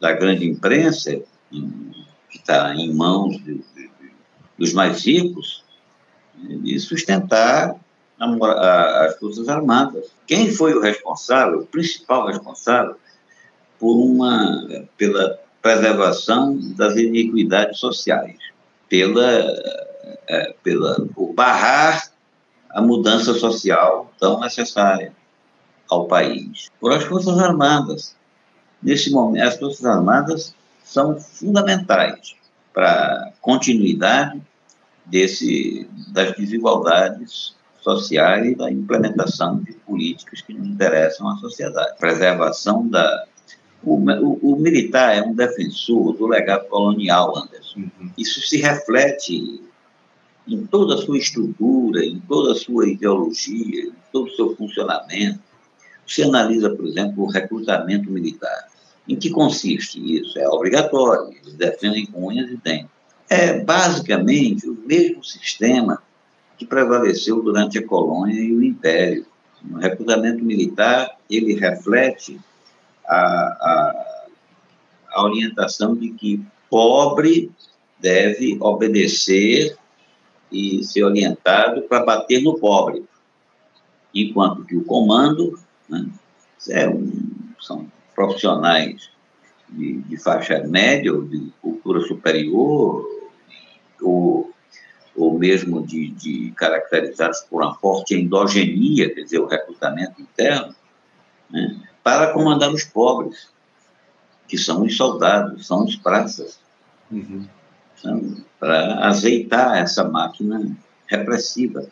da 0.00 0.12
grande 0.12 0.46
imprensa, 0.46 1.20
que 1.50 2.38
está 2.38 2.74
em 2.74 2.92
mãos 2.92 3.36
de, 3.38 3.54
de, 3.54 3.90
dos 4.56 4.72
mais 4.72 5.04
ricos, 5.04 5.64
de 6.36 6.78
sustentar 6.78 7.74
a, 8.18 8.24
a, 8.24 9.04
as 9.06 9.18
Forças 9.18 9.48
Armadas. 9.48 10.06
Quem 10.26 10.52
foi 10.52 10.74
o 10.74 10.80
responsável, 10.80 11.60
o 11.60 11.66
principal 11.66 12.26
responsável, 12.28 12.96
por 13.78 13.96
uma, 13.96 14.86
pela 14.96 15.38
preservação 15.62 16.58
das 16.76 16.96
iniquidades 16.96 17.78
sociais, 17.78 18.36
pela, 18.88 19.30
é, 20.28 20.54
pela, 20.62 21.06
por 21.14 21.32
barrar 21.32 22.10
a 22.70 22.82
mudança 22.82 23.34
social 23.34 24.12
tão 24.18 24.40
necessária 24.40 25.12
ao 25.88 26.06
país, 26.06 26.68
por 26.80 26.92
as 26.92 27.04
Forças 27.04 27.38
Armadas. 27.38 28.14
Nesse 28.82 29.10
momento, 29.10 29.46
as 29.46 29.56
Forças 29.56 29.84
Armadas 29.84 30.54
são 30.84 31.18
fundamentais 31.18 32.36
para 32.72 32.90
a 32.90 33.32
continuidade 33.40 34.40
desse, 35.04 35.88
das 36.08 36.36
desigualdades 36.36 37.56
sociais 37.80 38.46
e 38.46 38.54
da 38.54 38.70
implementação 38.70 39.58
de 39.60 39.72
políticas 39.72 40.42
que 40.42 40.52
não 40.52 40.64
interessam 40.64 41.28
à 41.28 41.36
sociedade. 41.36 41.98
Preservação 41.98 42.86
da. 42.86 43.26
O, 43.82 43.94
o, 43.94 44.54
o 44.54 44.56
militar 44.56 45.16
é 45.16 45.22
um 45.22 45.34
defensor 45.34 46.12
do 46.16 46.26
legado 46.26 46.68
colonial, 46.68 47.36
Anderson. 47.38 47.80
Uhum. 47.80 48.10
Isso 48.18 48.40
se 48.40 48.58
reflete 48.58 49.62
em 50.48 50.66
toda 50.66 50.94
a 50.94 50.98
sua 50.98 51.18
estrutura, 51.18 52.04
em 52.04 52.18
toda 52.20 52.52
a 52.52 52.54
sua 52.54 52.88
ideologia, 52.88 53.84
em 53.84 53.92
todo 54.12 54.28
o 54.28 54.34
seu 54.34 54.56
funcionamento. 54.56 55.40
Você 56.06 56.22
analisa, 56.22 56.70
por 56.70 56.86
exemplo, 56.86 57.24
o 57.24 57.30
recrutamento 57.30 58.10
militar. 58.10 58.68
Em 59.06 59.16
que 59.16 59.30
consiste 59.30 60.00
isso? 60.00 60.38
É 60.38 60.48
obrigatório, 60.48 61.34
eles 61.42 61.54
defendem 61.54 62.06
com 62.06 62.28
unhas 62.28 62.50
e 62.50 62.56
dentes. 62.56 62.88
É 63.28 63.60
basicamente 63.60 64.68
o 64.68 64.74
mesmo 64.86 65.22
sistema 65.22 66.02
que 66.56 66.66
prevaleceu 66.66 67.42
durante 67.42 67.78
a 67.78 67.86
colônia 67.86 68.40
e 68.40 68.52
o 68.52 68.62
império. 68.62 69.26
O 69.70 69.76
recrutamento 69.76 70.42
militar, 70.42 71.16
ele 71.30 71.54
reflete 71.54 72.40
a, 73.06 73.16
a, 73.16 74.26
a 75.10 75.24
orientação 75.24 75.94
de 75.94 76.10
que 76.10 76.42
pobre 76.70 77.50
deve 78.00 78.56
obedecer 78.60 79.76
e 80.50 80.82
ser 80.84 81.04
orientado 81.04 81.82
para 81.82 82.04
bater 82.04 82.42
no 82.42 82.58
pobre, 82.58 83.04
enquanto 84.14 84.64
que 84.64 84.76
o 84.76 84.84
comando 84.84 85.58
né, 85.88 86.06
é 86.70 86.88
um, 86.88 87.10
são 87.60 87.90
profissionais 88.14 89.10
de, 89.68 89.98
de, 90.02 90.16
faixa 90.16 90.60
média 90.66 91.12
ou 91.12 91.22
de 91.22 91.52
cultura 91.60 92.00
superior 92.00 93.06
ou, 94.00 94.50
ou 95.14 95.38
mesmo 95.38 95.86
de, 95.86 96.08
de 96.10 96.52
caracterizados 96.52 97.40
por 97.40 97.62
uma 97.62 97.74
forte 97.74 98.14
endogenia, 98.14 99.12
quer 99.14 99.22
dizer, 99.22 99.38
o 99.38 99.46
recrutamento 99.46 100.20
interno, 100.20 100.74
né, 101.50 101.78
para 102.02 102.32
comandar 102.32 102.72
os 102.72 102.84
pobres, 102.84 103.50
que 104.46 104.56
são 104.56 104.82
os 104.82 104.96
soldados, 104.96 105.66
são 105.66 105.84
os 105.84 105.94
praças. 105.96 106.58
Uhum 107.10 107.46
para 108.58 109.06
azeitar 109.06 109.78
essa 109.78 110.04
máquina 110.04 110.76
repressiva. 111.06 111.86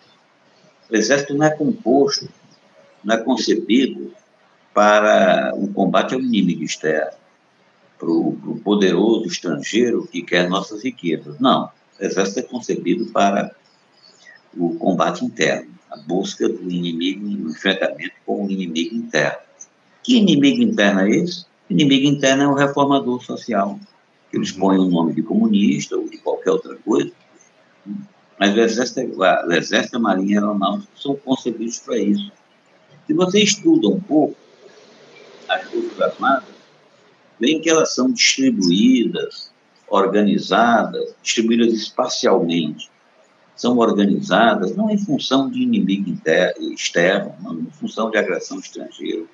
O 0.90 0.96
exército 0.96 1.34
não 1.34 1.46
é 1.46 1.50
composto, 1.50 2.28
não 3.02 3.14
é 3.14 3.18
concebido 3.18 4.12
para 4.72 5.52
um 5.54 5.72
combate 5.72 6.14
ao 6.14 6.20
inimigo 6.20 6.62
externo, 6.62 7.16
para 7.98 8.10
o 8.10 8.60
poderoso 8.62 9.26
estrangeiro 9.26 10.06
que 10.06 10.22
quer 10.22 10.48
nossas 10.48 10.82
riquezas. 10.84 11.38
Não. 11.40 11.70
O 11.98 12.04
exército 12.04 12.40
é 12.40 12.42
concebido 12.42 13.06
para 13.06 13.54
o 14.56 14.74
combate 14.76 15.24
interno, 15.24 15.70
a 15.90 15.96
busca 15.96 16.48
do 16.48 16.70
inimigo, 16.70 17.26
o 17.26 17.50
enfrentamento 17.50 18.12
com 18.24 18.44
o 18.44 18.50
inimigo 18.50 18.94
interno. 18.94 19.38
Que 20.02 20.18
inimigo 20.18 20.62
interno 20.62 21.00
é 21.00 21.10
esse? 21.10 21.46
O 21.68 21.72
inimigo 21.72 22.06
interno 22.06 22.42
é 22.42 22.48
o 22.48 22.54
reformador 22.54 23.22
social, 23.24 23.78
que 24.36 24.40
eles 24.40 24.52
põem 24.52 24.78
o 24.78 24.84
nome 24.84 25.14
de 25.14 25.22
comunista 25.22 25.96
ou 25.96 26.08
de 26.08 26.18
qualquer 26.18 26.50
outra 26.50 26.76
coisa, 26.76 27.10
mas 28.38 28.54
o 28.54 28.60
Exército, 28.60 29.18
o 29.18 29.52
Exército 29.52 29.96
e 29.96 29.98
a 29.98 30.00
Marinha 30.00 30.40
Aeronáutica 30.40 30.92
são 30.94 31.16
concebidos 31.16 31.78
para 31.78 31.96
isso. 31.96 32.30
Se 33.06 33.14
você 33.14 33.42
estuda 33.42 33.88
um 33.88 33.98
pouco 33.98 34.36
as 35.48 35.62
Forças 35.64 36.00
Armadas, 36.00 36.54
vê 37.40 37.58
que 37.60 37.70
elas 37.70 37.94
são 37.94 38.12
distribuídas, 38.12 39.50
organizadas, 39.88 41.14
distribuídas 41.22 41.72
espacialmente 41.72 42.90
são 43.54 43.78
organizadas 43.78 44.76
não 44.76 44.90
em 44.90 44.98
função 44.98 45.48
de 45.48 45.62
inimigo 45.62 46.10
interno, 46.10 46.74
externo, 46.74 47.34
não 47.40 47.58
em 47.58 47.70
função 47.70 48.10
de 48.10 48.18
agressão 48.18 48.58
estrangeira. 48.58 49.24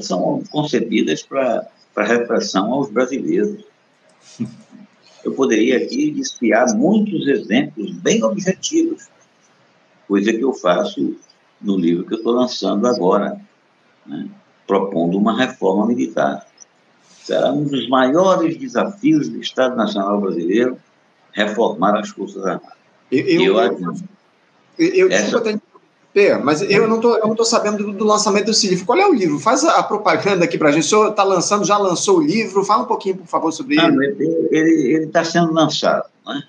São 0.00 0.44
concebidas 0.48 1.24
para 1.24 1.68
repressão 1.96 2.72
aos 2.72 2.88
brasileiros. 2.88 3.64
Eu 5.24 5.32
poderia 5.32 5.78
aqui 5.78 6.18
espiar 6.18 6.74
muitos 6.74 7.26
exemplos 7.26 7.92
bem 7.92 8.22
objetivos, 8.22 9.08
coisa 10.06 10.32
que 10.32 10.40
eu 10.40 10.54
faço 10.54 11.16
no 11.60 11.76
livro 11.76 12.06
que 12.06 12.14
eu 12.14 12.18
estou 12.18 12.32
lançando 12.32 12.86
agora, 12.86 13.40
né, 14.06 14.28
propondo 14.66 15.18
uma 15.18 15.36
reforma 15.36 15.86
militar. 15.86 16.46
Será 17.22 17.52
um 17.52 17.64
dos 17.64 17.88
maiores 17.88 18.56
desafios 18.56 19.28
do 19.28 19.40
Estado 19.40 19.76
Nacional 19.76 20.20
Brasileiro 20.20 20.78
reformar 21.32 21.98
as 21.98 22.08
Forças 22.08 22.44
Armadas. 22.46 22.78
Eu, 23.10 23.26
eu, 23.26 23.56
eu, 24.78 24.88
eu 24.94 25.10
essa... 25.10 25.60
mas 26.42 26.62
eu 26.62 26.88
não 26.88 26.96
estou 26.98 27.44
sabendo 27.44 27.78
do, 27.78 27.92
do, 27.92 28.04
lançamento 28.04 28.46
desse 28.46 28.68
livro. 28.68 28.86
Qual 28.86 28.98
é 28.98 29.06
o 29.06 29.14
livro? 29.14 29.38
Faz 29.38 29.64
a, 29.64 29.78
a 29.78 29.82
propaganda 29.82 30.44
aqui 30.44 30.56
para 30.56 30.70
a 30.70 30.72
gente. 30.72 30.84
O 30.84 30.88
senhor 30.88 31.10
está 31.10 31.22
lançando, 31.22 31.64
já 31.64 31.76
lançou 31.76 32.18
o 32.18 32.22
livro? 32.22 32.64
Fala 32.64 32.82
um 32.82 32.86
pouquinho, 32.86 33.16
por 33.16 33.26
favor, 33.26 33.52
sobre 33.52 33.76
não, 33.76 34.02
ele. 34.02 34.48
Ele 34.50 35.04
está 35.04 35.24
sendo 35.24 35.52
lançado, 35.52 36.08
né? 36.26 36.42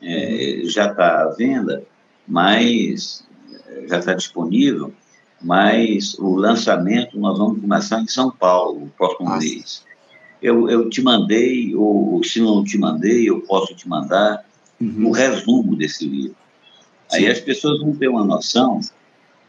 É, 0.00 0.60
já 0.64 0.90
está 0.90 1.22
à 1.22 1.28
venda, 1.30 1.82
mas 2.26 3.24
já 3.88 3.98
está 3.98 4.14
disponível, 4.14 4.92
mas 5.40 6.14
o 6.18 6.36
lançamento 6.36 7.18
nós 7.18 7.38
vamos 7.38 7.60
começar 7.60 8.00
em 8.00 8.06
São 8.06 8.30
Paulo, 8.30 8.80
no 8.80 8.88
próximo 8.88 9.28
Nossa. 9.28 9.38
mês. 9.38 9.84
Eu, 10.40 10.68
eu 10.68 10.88
te 10.88 11.02
mandei, 11.02 11.74
ou 11.74 12.22
se 12.22 12.40
não 12.40 12.62
te 12.62 12.78
mandei, 12.78 13.28
eu 13.28 13.40
posso 13.40 13.74
te 13.74 13.88
mandar 13.88 14.44
uhum. 14.80 15.08
o 15.08 15.10
resumo 15.10 15.74
desse 15.74 16.06
livro. 16.06 16.36
Sim. 17.08 17.18
Aí 17.18 17.26
as 17.26 17.40
pessoas 17.40 17.80
vão 17.80 17.94
ter 17.94 18.08
uma 18.08 18.24
noção 18.24 18.80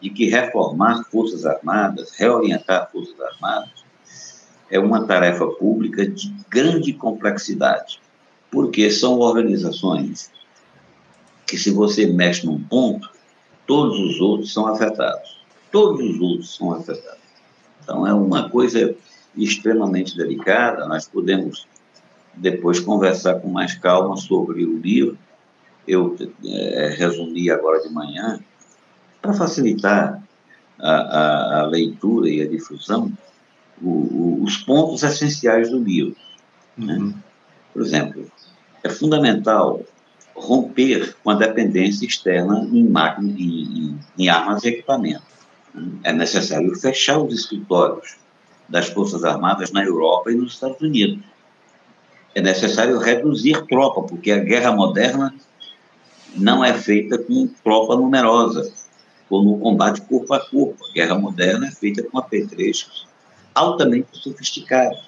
de 0.01 0.10
que 0.10 0.29
reformar 0.29 1.03
Forças 1.06 1.46
Armadas, 1.46 2.12
reorientar 2.12 2.89
Forças 2.91 3.20
Armadas, 3.20 3.84
é 4.70 4.79
uma 4.79 5.06
tarefa 5.06 5.48
pública 5.48 6.08
de 6.08 6.34
grande 6.50 6.94
complexidade, 6.94 8.00
porque 8.51 8.89
são 8.91 9.20
organizações 9.20 10.32
que, 11.46 11.58
se 11.58 11.72
você 11.72 12.06
mexe 12.06 12.46
num 12.46 12.62
ponto, 12.62 13.10
todos 13.65 14.00
os 14.00 14.22
outros 14.22 14.53
são 14.53 14.68
afetados. 14.68 15.39
Todos 15.72 16.01
os 16.01 16.20
outros 16.20 16.56
são 16.56 16.72
afetados. 16.72 17.20
Então, 17.84 18.06
é 18.06 18.13
uma 18.13 18.50
coisa 18.50 18.96
extremamente 19.36 20.15
delicada. 20.15 20.88
Nós 20.88 21.08
podemos 21.08 21.68
depois 22.36 22.79
conversar 22.79 23.36
com 23.39 23.50
mais 23.50 23.75
calma 23.75 24.15
sobre 24.18 24.63
o 24.63 24.77
livro. 24.77 25.18
Eu 25.88 26.15
é, 26.46 26.96
resumi 26.96 27.50
agora 27.50 27.82
de 27.82 27.89
manhã, 27.91 28.39
para 29.22 29.34
facilitar 29.34 30.22
a, 30.80 30.92
a, 30.92 31.60
a, 31.62 31.68
leitura 31.68 32.30
e 32.30 32.42
a 32.42 32.48
difusão, 32.48 33.12
o, 33.82 33.90
o, 33.90 34.44
os 34.44 34.58
pontos 34.58 35.04
essenciais 35.04 35.70
do 35.70 35.80
livro. 35.80 36.16
Né? 36.78 36.96
Uhum. 36.96 37.14
Por 37.74 37.82
exemplo, 37.82 38.32
é 38.84 38.90
fundamental 38.90 39.82
romper 40.36 41.16
com 41.24 41.32
a 41.32 41.36
dependência 41.36 42.06
externa 42.06 42.68
em, 42.72 42.88
máquina, 42.88 43.30
em, 43.30 43.64
em, 43.64 44.00
em 44.18 44.30
armas 44.30 44.64
e 44.64 44.70
equipamentos. 44.70 45.28
É 46.04 46.12
necessário 46.12 46.74
fechar 46.76 47.20
os 47.20 47.34
escritórios 47.34 48.18
das 48.68 48.88
Forças 48.88 49.24
Armadas 49.24 49.72
na 49.72 49.84
Europa 49.84 50.32
e 50.32 50.36
nos 50.36 50.54
Estados 50.54 50.82
Unidos. 50.82 51.24
É 52.34 52.42
necessário 52.42 52.98
reduzir 53.00 53.66
tropa, 53.68 54.04
porque 54.04 54.32
a 54.32 54.38
guerra 54.38 54.72
moderna 54.72 55.34
não 56.36 56.64
é 56.64 56.74
feita 56.74 57.18
com 57.18 57.48
tropa 57.64 57.96
numerosa, 57.96 58.72
como 59.29 59.55
o 59.55 59.59
combate 59.59 60.01
corpo 60.01 60.33
a 60.33 60.39
corpo. 60.39 60.83
A 60.89 60.93
guerra 60.93 61.17
moderna 61.17 61.67
é 61.67 61.71
feita 61.71 62.03
com 62.03 62.17
apetrechos 62.17 63.07
altamente 63.55 64.07
sofisticados. 64.13 65.07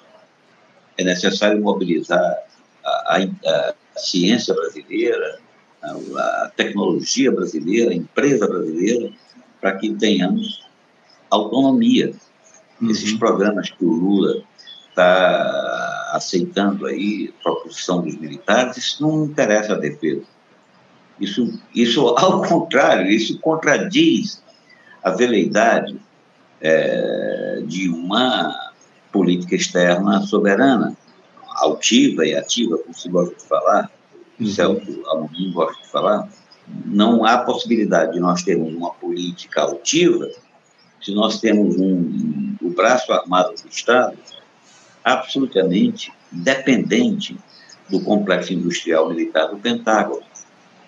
É 0.96 1.04
necessário 1.04 1.60
mobilizar 1.60 2.36
a, 2.84 3.16
a, 3.16 3.18
a 3.18 3.74
a 3.94 3.98
ciência 3.98 4.54
brasileira, 4.54 5.38
a, 5.82 6.50
tecnologia 6.56 7.30
brasileira, 7.30 7.90
a 7.90 7.94
empresa 7.94 8.46
brasileira, 8.46 9.12
para 9.60 9.76
que 9.76 9.94
tenhamos 9.94 10.66
autonomia. 11.30 12.12
Uhum. 12.80 12.90
Esses 12.90 13.12
programas 13.14 13.70
que 13.70 13.84
o 13.84 13.90
Lula 13.90 14.42
está 14.88 16.10
aceitando 16.12 16.86
aí, 16.86 17.32
proposição 17.42 18.02
dos 18.02 18.16
militares, 18.16 18.76
isso 18.76 19.02
não 19.02 19.24
interessa 19.26 19.72
a 19.72 19.78
defesa. 19.78 20.24
Isso, 21.22 21.58
isso, 21.74 22.06
ao 22.18 22.42
contrário, 22.42 23.10
isso 23.10 23.38
contradiz 23.38 24.42
a 25.02 25.10
veleidade 25.10 25.98
é, 26.60 27.62
de 27.66 27.88
uma 27.88 28.54
política 29.10 29.54
externa 29.54 30.20
soberana 30.22 30.96
altiva 31.56 32.26
e 32.26 32.34
ativa, 32.34 32.78
como 32.78 32.94
se 32.94 33.08
gosta 33.08 33.34
de 33.34 33.44
falar, 33.44 33.90
uhum. 34.40 34.46
Celso 34.46 35.02
Amorim 35.10 35.52
gosta 35.52 35.82
de 35.82 35.88
falar, 35.88 36.28
não 36.86 37.24
há 37.24 37.38
possibilidade 37.38 38.12
de 38.12 38.20
nós 38.20 38.42
termos 38.42 38.74
uma 38.74 38.92
política 38.94 39.62
altiva 39.62 40.28
se 41.02 41.12
nós 41.12 41.40
temos 41.40 41.76
um, 41.76 42.54
o 42.62 42.70
braço 42.70 43.12
armado 43.12 43.54
do 43.60 43.68
Estado 43.68 44.16
absolutamente 45.04 46.12
dependente 46.30 47.36
do 47.90 48.00
complexo 48.00 48.52
industrial 48.52 49.08
militar 49.08 49.48
do 49.48 49.56
Pentágono. 49.56 50.22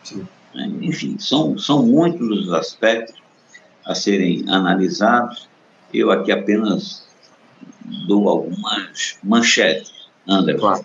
Sim. 0.05 0.27
Enfim, 0.81 1.17
são, 1.19 1.59
são 1.59 1.85
muitos 1.85 2.47
os 2.47 2.53
aspectos 2.53 3.17
a 3.85 3.95
serem 3.95 4.45
analisados. 4.49 5.49
Eu 5.93 6.11
aqui 6.11 6.31
apenas 6.31 7.05
dou 8.07 8.29
algumas 8.29 9.17
manchetes 9.23 9.93
Anderson. 10.27 10.61
Claro, 10.61 10.85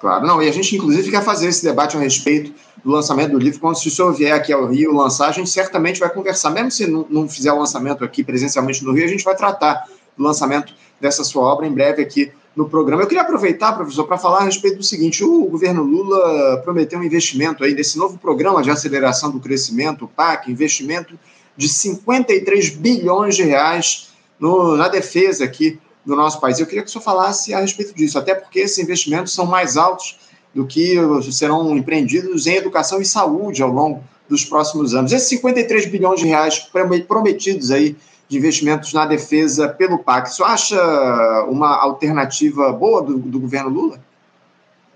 claro. 0.00 0.26
Não, 0.26 0.42
e 0.42 0.48
a 0.48 0.52
gente, 0.52 0.74
inclusive, 0.74 1.10
quer 1.10 1.22
fazer 1.22 1.48
esse 1.48 1.64
debate 1.64 1.96
a 1.96 2.00
respeito 2.00 2.52
do 2.84 2.90
lançamento 2.90 3.32
do 3.32 3.38
livro. 3.38 3.60
Quando 3.60 3.76
se 3.76 3.88
o 3.88 3.90
senhor 3.90 4.12
vier 4.12 4.32
aqui 4.32 4.52
ao 4.52 4.66
Rio 4.66 4.92
lançar, 4.92 5.28
a 5.28 5.32
gente 5.32 5.50
certamente 5.50 6.00
vai 6.00 6.10
conversar. 6.10 6.50
Mesmo 6.50 6.70
se 6.70 6.86
não, 6.86 7.06
não 7.08 7.28
fizer 7.28 7.52
o 7.52 7.58
lançamento 7.58 8.04
aqui 8.04 8.24
presencialmente 8.24 8.84
no 8.84 8.92
Rio, 8.92 9.04
a 9.04 9.08
gente 9.08 9.24
vai 9.24 9.36
tratar 9.36 9.86
do 10.16 10.22
lançamento 10.22 10.74
dessa 11.00 11.24
sua 11.24 11.42
obra 11.42 11.66
em 11.66 11.72
breve 11.72 12.02
aqui 12.02 12.32
no 12.54 12.68
programa. 12.68 13.02
Eu 13.02 13.06
queria 13.06 13.22
aproveitar, 13.22 13.72
professor, 13.72 14.06
para 14.06 14.18
falar 14.18 14.40
a 14.40 14.44
respeito 14.44 14.78
do 14.78 14.82
seguinte: 14.82 15.24
o 15.24 15.44
governo 15.44 15.82
Lula 15.82 16.58
prometeu 16.64 16.98
um 16.98 17.04
investimento 17.04 17.64
aí 17.64 17.74
nesse 17.74 17.96
novo 17.98 18.18
programa 18.18 18.62
de 18.62 18.70
aceleração 18.70 19.30
do 19.30 19.40
crescimento, 19.40 20.04
o 20.04 20.08
PAC, 20.08 20.50
investimento 20.50 21.18
de 21.56 21.68
53 21.68 22.70
bilhões 22.70 23.36
de 23.36 23.42
reais 23.42 24.10
no, 24.38 24.76
na 24.76 24.88
defesa 24.88 25.44
aqui 25.44 25.78
do 26.04 26.16
nosso 26.16 26.40
país. 26.40 26.58
Eu 26.58 26.66
queria 26.66 26.82
que 26.82 26.88
o 26.88 26.92
senhor 26.92 27.04
falasse 27.04 27.52
a 27.52 27.60
respeito 27.60 27.94
disso, 27.94 28.18
até 28.18 28.34
porque 28.34 28.60
esses 28.60 28.78
investimentos 28.78 29.32
são 29.34 29.46
mais 29.46 29.76
altos 29.76 30.18
do 30.54 30.66
que 30.66 30.96
serão 31.30 31.76
empreendidos 31.76 32.46
em 32.46 32.56
educação 32.56 33.00
e 33.00 33.04
saúde 33.04 33.62
ao 33.62 33.70
longo 33.70 34.02
dos 34.28 34.44
próximos 34.44 34.94
anos. 34.94 35.12
Esses 35.12 35.28
53 35.28 35.86
bilhões 35.86 36.20
de 36.20 36.26
reais 36.26 36.70
prometidos 37.06 37.70
aí 37.70 37.96
de 38.30 38.38
investimentos 38.38 38.94
na 38.94 39.04
defesa 39.04 39.68
pelo 39.68 39.98
PAC, 39.98 40.30
o 40.30 40.32
senhor 40.32 40.48
acha 40.48 41.44
uma 41.50 41.76
alternativa 41.76 42.72
boa 42.72 43.02
do, 43.02 43.18
do 43.18 43.38
governo 43.38 43.68
Lula? 43.68 44.00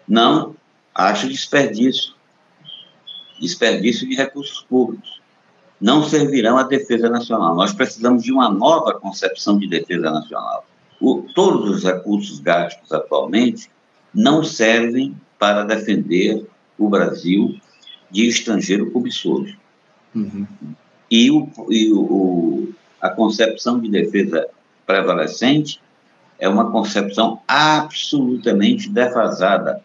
Não, 0.08 0.54
acho 0.94 1.28
desperdício. 1.28 2.14
Desperdício 3.38 4.08
de 4.08 4.14
recursos 4.14 4.62
públicos. 4.62 5.20
Não 5.78 6.02
servirão 6.02 6.56
à 6.56 6.62
defesa 6.62 7.10
nacional. 7.10 7.54
Nós 7.54 7.74
precisamos 7.74 8.22
de 8.22 8.32
uma 8.32 8.48
nova 8.48 8.94
concepção 8.94 9.58
de 9.58 9.66
defesa 9.66 10.10
nacional 10.10 10.64
o, 11.04 11.26
todos 11.34 11.70
os 11.70 11.84
recursos 11.84 12.40
gastos 12.40 12.90
atualmente 12.90 13.70
não 14.14 14.42
servem 14.42 15.14
para 15.38 15.64
defender 15.64 16.46
o 16.78 16.88
Brasil 16.88 17.54
de 18.10 18.26
estrangeiro 18.26 18.90
cobiçoso. 18.90 19.54
Uhum. 20.14 20.46
E, 21.10 21.30
o, 21.30 21.48
e 21.68 21.92
o, 21.92 22.68
a 23.04 23.10
concepção 23.10 23.78
de 23.78 23.90
defesa 23.90 24.48
prevalecente 24.86 25.78
é 26.38 26.48
uma 26.48 26.70
concepção 26.70 27.42
absolutamente 27.46 28.88
defasada. 28.88 29.82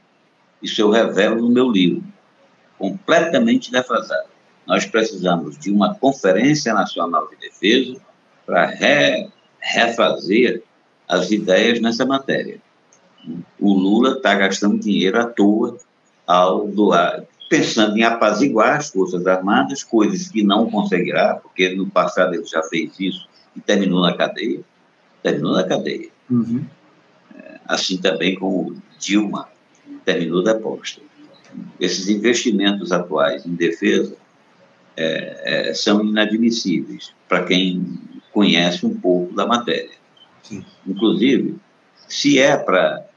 Isso 0.61 0.79
eu 0.81 0.89
revelo 0.89 1.41
no 1.41 1.49
meu 1.49 1.69
livro. 1.69 2.01
Completamente 2.77 3.73
defasada. 3.73 4.27
Nós 4.65 4.85
precisamos 4.85 5.59
de 5.59 5.69
uma 5.69 5.95
Conferência 5.95 6.73
Nacional 6.73 7.27
de 7.27 7.35
Defesa 7.35 7.99
para 8.45 8.67
re, 8.67 9.27
refazer 9.59 10.63
as 11.05 11.29
ideias 11.29 11.81
nessa 11.81 12.05
matéria. 12.05 12.61
O 13.59 13.73
Lula 13.73 14.13
está 14.13 14.33
gastando 14.33 14.79
dinheiro 14.79 15.19
à 15.19 15.25
toa 15.25 15.77
ao 16.25 16.65
doar, 16.67 17.25
pensando 17.49 17.97
em 17.97 18.03
apaziguar 18.03 18.77
as 18.77 18.89
Forças 18.89 19.25
Armadas, 19.25 19.83
coisas 19.83 20.27
que 20.27 20.43
não 20.43 20.69
conseguirá, 20.69 21.35
porque 21.35 21.75
no 21.75 21.89
passado 21.89 22.35
ele 22.35 22.45
já 22.45 22.61
fez 22.63 22.97
isso 22.99 23.27
e 23.55 23.59
terminou 23.59 24.01
na 24.01 24.15
cadeia. 24.15 24.61
Terminou 25.23 25.53
na 25.53 25.63
cadeia. 25.63 26.09
Uhum. 26.29 26.63
É, 27.35 27.59
assim 27.67 27.97
também 27.97 28.35
como 28.35 28.79
Dilma 28.99 29.49
terminou 30.05 30.43
da 30.43 30.53
posta. 30.53 31.01
Esses 31.79 32.07
investimentos 32.07 32.91
atuais 32.91 33.45
em 33.45 33.55
defesa 33.55 34.15
é, 34.95 35.69
é, 35.69 35.73
são 35.73 36.05
inadmissíveis 36.05 37.11
para 37.27 37.43
quem 37.43 37.83
conhece 38.31 38.85
um 38.85 38.95
pouco 38.95 39.33
da 39.33 39.47
matéria. 39.47 39.97
Sim. 40.43 40.63
Inclusive, 40.85 41.57
se 42.07 42.37
é 42.37 42.55
para 42.55 43.07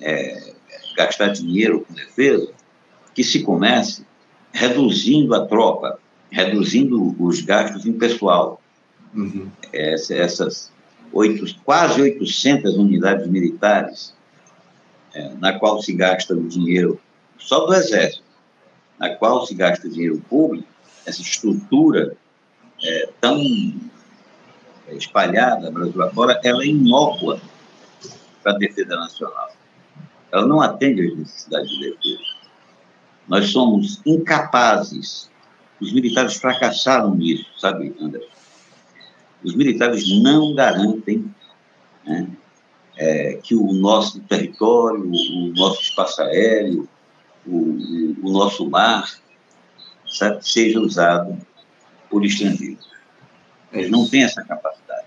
é, 0.00 0.52
gastar 0.96 1.28
dinheiro 1.28 1.80
com 1.80 1.94
defesa, 1.94 2.52
que 3.14 3.22
se 3.22 3.42
comece 3.42 4.04
reduzindo 4.52 5.34
a 5.34 5.46
tropa, 5.46 5.98
reduzindo 6.30 7.14
os 7.22 7.40
gastos 7.40 7.86
em 7.86 7.92
pessoal. 7.92 8.60
Uhum. 9.14 9.48
Essa, 9.72 10.14
essas 10.14 10.72
oito, 11.12 11.44
quase 11.64 12.00
800 12.00 12.76
unidades 12.76 13.26
militares, 13.26 14.14
é, 15.14 15.28
na 15.34 15.58
qual 15.58 15.82
se 15.82 15.92
gasta 15.92 16.34
o 16.34 16.48
dinheiro 16.48 16.98
só 17.38 17.66
do 17.66 17.74
Exército, 17.74 18.22
na 18.98 19.10
qual 19.10 19.46
se 19.46 19.54
gasta 19.54 19.88
dinheiro 19.88 20.22
público, 20.28 20.66
essa 21.04 21.20
estrutura 21.20 22.16
é, 22.82 23.08
tão 23.20 23.38
espalhada 24.90 25.70
Brasil 25.70 26.02
afora, 26.02 26.40
ela 26.44 26.62
é 26.62 26.66
inócua 26.66 27.40
para 28.42 28.52
a 28.52 28.58
defesa 28.58 28.96
nacional. 28.96 29.52
Ela 30.30 30.46
não 30.46 30.60
atende 30.60 31.06
às 31.06 31.16
necessidades 31.16 31.70
de 31.70 31.90
defesa. 31.90 32.31
Nós 33.28 33.50
somos 33.50 34.00
incapazes. 34.04 35.30
Os 35.80 35.92
militares 35.92 36.36
fracassaram 36.36 37.14
nisso, 37.14 37.46
sabe, 37.58 37.94
Anderson? 38.00 38.32
Os 39.44 39.54
militares 39.56 40.08
não 40.22 40.54
garantem 40.54 41.24
né, 42.04 42.28
é, 42.96 43.34
que 43.42 43.54
o 43.54 43.72
nosso 43.72 44.20
território, 44.20 45.04
o 45.10 45.52
nosso 45.54 45.82
espaço 45.82 46.22
aéreo, 46.22 46.88
o, 47.46 47.58
o 48.22 48.30
nosso 48.30 48.68
mar, 48.70 49.10
sabe, 50.06 50.46
seja 50.46 50.78
usado 50.80 51.36
por 52.08 52.24
estrangeiros. 52.24 52.86
Eles 53.72 53.90
não 53.90 54.06
têm 54.08 54.22
essa 54.22 54.44
capacidade. 54.44 55.06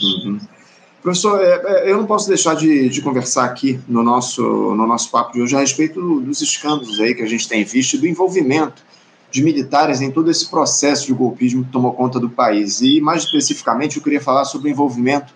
Uhum. 0.00 0.38
Professor, 1.04 1.38
é, 1.38 1.60
é, 1.66 1.90
eu 1.90 1.98
não 1.98 2.06
posso 2.06 2.26
deixar 2.26 2.56
de, 2.56 2.88
de, 2.88 3.02
conversar 3.02 3.44
aqui 3.44 3.78
no 3.86 4.02
nosso, 4.02 4.40
no 4.42 4.86
nosso 4.86 5.10
papo 5.10 5.34
de 5.34 5.42
hoje 5.42 5.54
a 5.54 5.60
respeito 5.60 6.00
dos 6.00 6.40
escândalos 6.40 6.98
aí 6.98 7.14
que 7.14 7.20
a 7.20 7.26
gente 7.26 7.46
tem 7.46 7.62
visto 7.62 7.96
e 7.96 7.98
do 7.98 8.08
envolvimento 8.08 8.82
de 9.30 9.42
militares 9.42 10.00
em 10.00 10.10
todo 10.10 10.30
esse 10.30 10.48
processo 10.48 11.06
de 11.06 11.12
golpismo 11.12 11.62
que 11.62 11.70
tomou 11.70 11.92
conta 11.92 12.18
do 12.18 12.30
país. 12.30 12.80
E, 12.80 13.02
mais 13.02 13.24
especificamente, 13.24 13.98
eu 13.98 14.02
queria 14.02 14.18
falar 14.18 14.46
sobre 14.46 14.70
o 14.70 14.72
envolvimento 14.72 15.34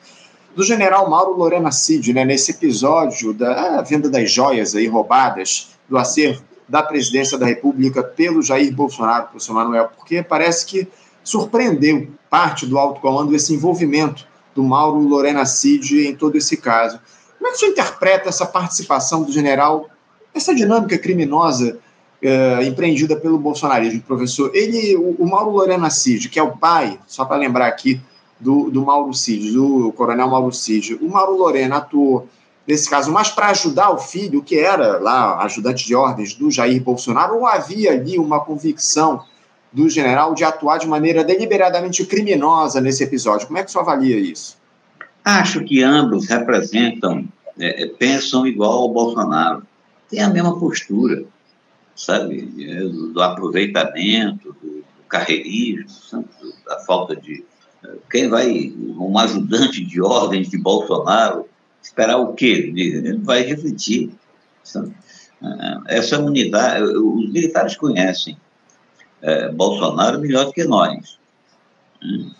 do 0.56 0.64
general 0.64 1.10
Mauro 1.10 1.36
Lorena 1.36 1.70
Cid, 1.70 2.14
né, 2.14 2.24
nesse 2.24 2.52
episódio 2.52 3.34
da 3.34 3.82
venda 3.82 4.08
das 4.08 4.32
joias 4.32 4.74
aí 4.74 4.86
roubadas 4.86 5.72
do 5.86 5.98
acervo 5.98 6.42
da 6.66 6.82
presidência 6.82 7.36
da 7.36 7.44
República 7.44 8.02
pelo 8.02 8.40
Jair 8.40 8.74
Bolsonaro, 8.74 9.26
professor 9.26 9.52
Manuel, 9.52 9.90
porque 9.94 10.22
parece 10.22 10.64
que 10.64 10.88
surpreendeu 11.22 12.08
parte 12.30 12.64
do 12.64 12.78
alto 12.78 13.02
comando 13.02 13.36
esse 13.36 13.52
envolvimento 13.52 14.26
do 14.58 14.64
Mauro 14.64 14.98
Lorena 14.98 15.46
Cid 15.46 16.04
em 16.04 16.16
todo 16.16 16.34
esse 16.34 16.56
caso. 16.56 16.98
Como 17.38 17.48
é 17.48 17.52
que 17.52 17.58
você 17.58 17.68
interpreta 17.68 18.28
essa 18.28 18.44
participação 18.44 19.22
do 19.22 19.30
general, 19.30 19.88
essa 20.34 20.52
dinâmica 20.52 20.98
criminosa 20.98 21.78
uh, 22.20 22.62
empreendida 22.64 23.14
pelo 23.14 23.38
bolsonarismo, 23.38 24.02
professor? 24.02 24.50
Ele, 24.52 24.96
o, 24.96 25.14
o 25.20 25.30
Mauro 25.30 25.50
Lorena 25.50 25.88
Cid, 25.90 26.28
que 26.28 26.40
é 26.40 26.42
o 26.42 26.56
pai, 26.56 26.98
só 27.06 27.24
para 27.24 27.36
lembrar 27.36 27.68
aqui, 27.68 28.00
do, 28.40 28.68
do 28.68 28.84
Mauro 28.84 29.14
Cid, 29.14 29.52
do 29.52 29.92
coronel 29.92 30.28
Mauro 30.28 30.52
Cid, 30.52 30.98
o 31.00 31.08
Mauro 31.08 31.36
Lorena 31.36 31.76
atuou 31.76 32.26
nesse 32.66 32.90
caso, 32.90 33.12
mais 33.12 33.28
para 33.28 33.50
ajudar 33.50 33.90
o 33.90 33.98
filho, 33.98 34.42
que 34.42 34.58
era 34.58 34.98
lá 34.98 35.40
ajudante 35.44 35.86
de 35.86 35.94
ordens 35.94 36.34
do 36.34 36.50
Jair 36.50 36.82
Bolsonaro, 36.82 37.36
ou 37.36 37.46
havia 37.46 37.92
ali 37.92 38.18
uma 38.18 38.40
convicção 38.40 39.22
do 39.72 39.88
general 39.88 40.34
de 40.34 40.44
atuar 40.44 40.78
de 40.78 40.86
maneira 40.86 41.22
deliberadamente 41.22 42.04
criminosa 42.04 42.80
nesse 42.80 43.04
episódio. 43.04 43.46
Como 43.46 43.58
é 43.58 43.64
que 43.64 43.70
você 43.70 43.78
avalia 43.78 44.18
isso? 44.18 44.56
Acho 45.24 45.62
que 45.62 45.82
ambos 45.82 46.26
representam, 46.26 47.28
é, 47.58 47.82
é, 47.82 47.86
pensam 47.86 48.46
igual 48.46 48.72
ao 48.72 48.88
Bolsonaro. 48.88 49.62
Tem 50.08 50.20
a 50.20 50.30
mesma 50.30 50.58
postura, 50.58 51.24
sabe? 51.94 52.50
É, 52.66 52.80
do, 52.80 53.12
do 53.12 53.22
aproveitamento, 53.22 54.56
do, 54.62 54.68
do 54.68 54.84
carreirismo, 55.08 55.90
sabe? 55.90 56.24
da 56.66 56.78
falta 56.80 57.14
de. 57.14 57.44
É, 57.84 57.90
quem 58.10 58.28
vai, 58.28 58.72
um 58.78 59.18
ajudante 59.18 59.84
de 59.84 60.00
ordens 60.00 60.48
de 60.48 60.56
Bolsonaro, 60.56 61.46
esperar 61.82 62.16
o 62.16 62.32
quê? 62.32 62.72
Ele 62.74 63.18
vai 63.18 63.42
refletir. 63.42 64.10
Sabe? 64.64 64.94
Essa 65.86 66.18
unidade, 66.18 66.82
os 66.82 67.30
militares 67.30 67.76
conhecem 67.76 68.36
é, 69.22 69.48
Bolsonaro 69.48 70.20
melhor 70.20 70.46
do 70.46 70.52
que 70.52 70.64
nós. 70.64 71.18
Hum. 72.02 72.32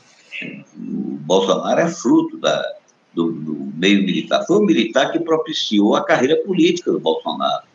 O 0.77 1.19
Bolsonaro 1.21 1.81
é 1.81 1.88
fruto 1.88 2.38
da, 2.38 2.64
do, 3.12 3.33
do, 3.33 3.55
meio 3.75 4.05
militar. 4.05 4.45
Foi 4.47 4.59
o 4.59 4.64
militar 4.64 5.11
que 5.11 5.19
propiciou 5.19 5.97
a 5.97 6.05
carreira 6.05 6.37
política 6.45 6.93
do 6.93 7.01
Bolsonaro. 7.01 7.67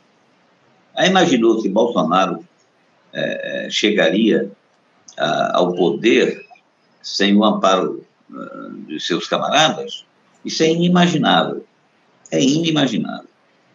Aí 0.96 1.10
imaginou 1.10 1.60
se 1.60 1.68
Bolsonaro 1.68 2.46
é, 3.12 3.68
chegaria 3.70 4.52
a, 5.18 5.58
ao 5.58 5.74
poder 5.74 6.46
sem 7.02 7.36
o 7.36 7.44
amparo 7.44 8.06
uh, 8.32 8.72
de 8.88 9.00
seus 9.00 9.28
camaradas? 9.28 10.06
Isso 10.44 10.63
é 10.63 10.72
inimaginável. 10.72 11.66
É 12.32 12.42
inimaginável. 12.42 13.28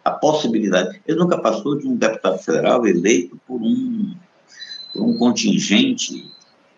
A 0.03 0.11
possibilidade. 0.11 0.99
Ele 1.07 1.19
nunca 1.19 1.37
passou 1.37 1.77
de 1.77 1.87
um 1.87 1.95
deputado 1.95 2.39
federal 2.39 2.85
eleito 2.87 3.39
por 3.47 3.61
um 3.61 4.15
por 4.93 5.03
um 5.03 5.17
contingente 5.17 6.31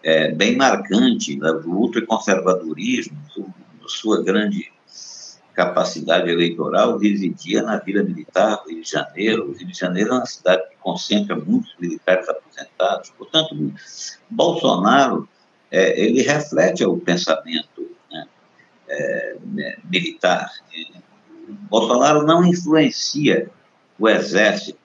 é, 0.04 0.32
bem 0.32 0.56
marcante 0.56 1.38
né, 1.38 1.52
do 1.54 1.72
ultraconservadorismo, 1.72 3.18
sua 3.88 4.24
grande 4.24 4.72
capacidade 5.54 6.30
eleitoral 6.30 6.98
residia 6.98 7.62
na 7.62 7.78
Vila 7.78 8.04
Militar, 8.04 8.64
Rio 8.68 8.82
de 8.82 8.90
Janeiro. 8.90 9.50
O 9.50 9.54
Rio 9.54 9.68
de 9.68 9.78
Janeiro 9.78 10.12
é 10.12 10.14
uma 10.14 10.26
cidade 10.26 10.64
que 10.70 10.78
concentra 10.78 11.36
muitos 11.36 11.76
militares 11.80 12.28
aposentados. 12.30 13.10
Portanto, 13.12 13.74
Bolsonaro 14.30 15.28
é, 15.70 16.00
ele 16.02 16.22
reflete 16.22 16.84
o 16.86 16.98
pensamento 16.98 17.90
né, 18.12 18.28
é, 18.88 19.38
né, 19.44 19.78
militar. 19.84 20.50
Bolsonaro 21.70 22.26
não 22.26 22.46
influencia 22.46 23.50
o 24.00 24.08
exército 24.08 24.80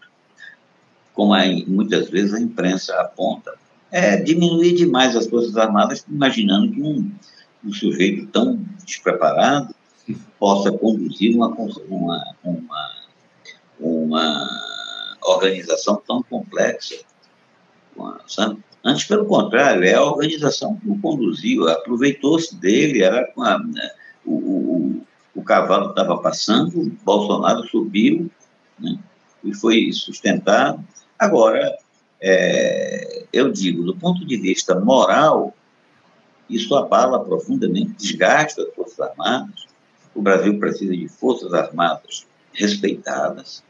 como 1.16 1.34
a, 1.34 1.42
muitas 1.66 2.10
vezes 2.10 2.34
a 2.34 2.40
imprensa 2.40 2.94
aponta, 3.00 3.54
é 3.90 4.16
diminuir 4.18 4.74
demais 4.74 5.16
as 5.16 5.26
Forças 5.26 5.56
Armadas, 5.56 6.04
imaginando 6.08 6.70
que 6.70 6.82
um, 6.82 7.10
um 7.64 7.72
sujeito 7.72 8.26
tão 8.26 8.60
despreparado 8.84 9.74
possa 10.38 10.70
conduzir 10.70 11.34
uma, 11.34 11.48
uma, 11.88 12.34
uma, 12.44 12.92
uma 13.80 14.48
organização 15.22 16.00
tão 16.06 16.22
complexa. 16.22 16.96
Sabe? 18.28 18.58
Antes, 18.84 19.04
pelo 19.06 19.24
contrário, 19.24 19.82
é 19.82 19.94
a 19.94 20.04
organização 20.04 20.76
que 20.76 20.88
o 20.88 20.98
conduziu, 21.00 21.68
aproveitou-se 21.68 22.54
dele, 22.54 23.02
era 23.02 23.26
a, 23.38 23.58
né, 23.58 23.90
o, 24.24 24.34
o, 24.34 25.06
o 25.34 25.42
cavalo 25.42 25.90
estava 25.90 26.18
passando, 26.18 26.92
Bolsonaro 27.02 27.66
subiu 27.68 28.30
né, 28.78 28.98
e 29.42 29.54
foi 29.54 29.90
sustentado, 29.92 30.84
Agora, 31.18 31.76
é, 32.20 33.24
eu 33.32 33.50
digo, 33.50 33.82
do 33.84 33.96
ponto 33.96 34.24
de 34.24 34.36
vista 34.36 34.78
moral, 34.78 35.54
isso 36.48 36.74
abala 36.74 37.24
profundamente, 37.24 37.94
desgasta 37.98 38.62
as 38.62 38.74
Forças 38.74 39.00
Armadas. 39.00 39.66
O 40.14 40.22
Brasil 40.22 40.58
precisa 40.58 40.96
de 40.96 41.08
Forças 41.08 41.52
Armadas 41.52 42.26
respeitadas 42.52 43.62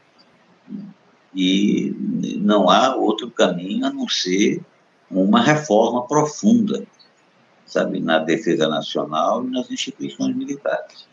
e 1.35 1.93
não 2.39 2.69
há 2.69 2.95
outro 2.95 3.29
caminho 3.29 3.85
a 3.85 3.89
não 3.91 4.07
ser 4.07 4.61
uma 5.09 5.41
reforma 5.41 6.07
profunda, 6.07 6.85
sabe, 7.65 7.99
na 7.99 8.19
defesa 8.19 8.67
nacional 8.67 9.45
e 9.45 9.49
nas 9.49 9.69
instituições 9.69 10.35
militares. 10.35 11.05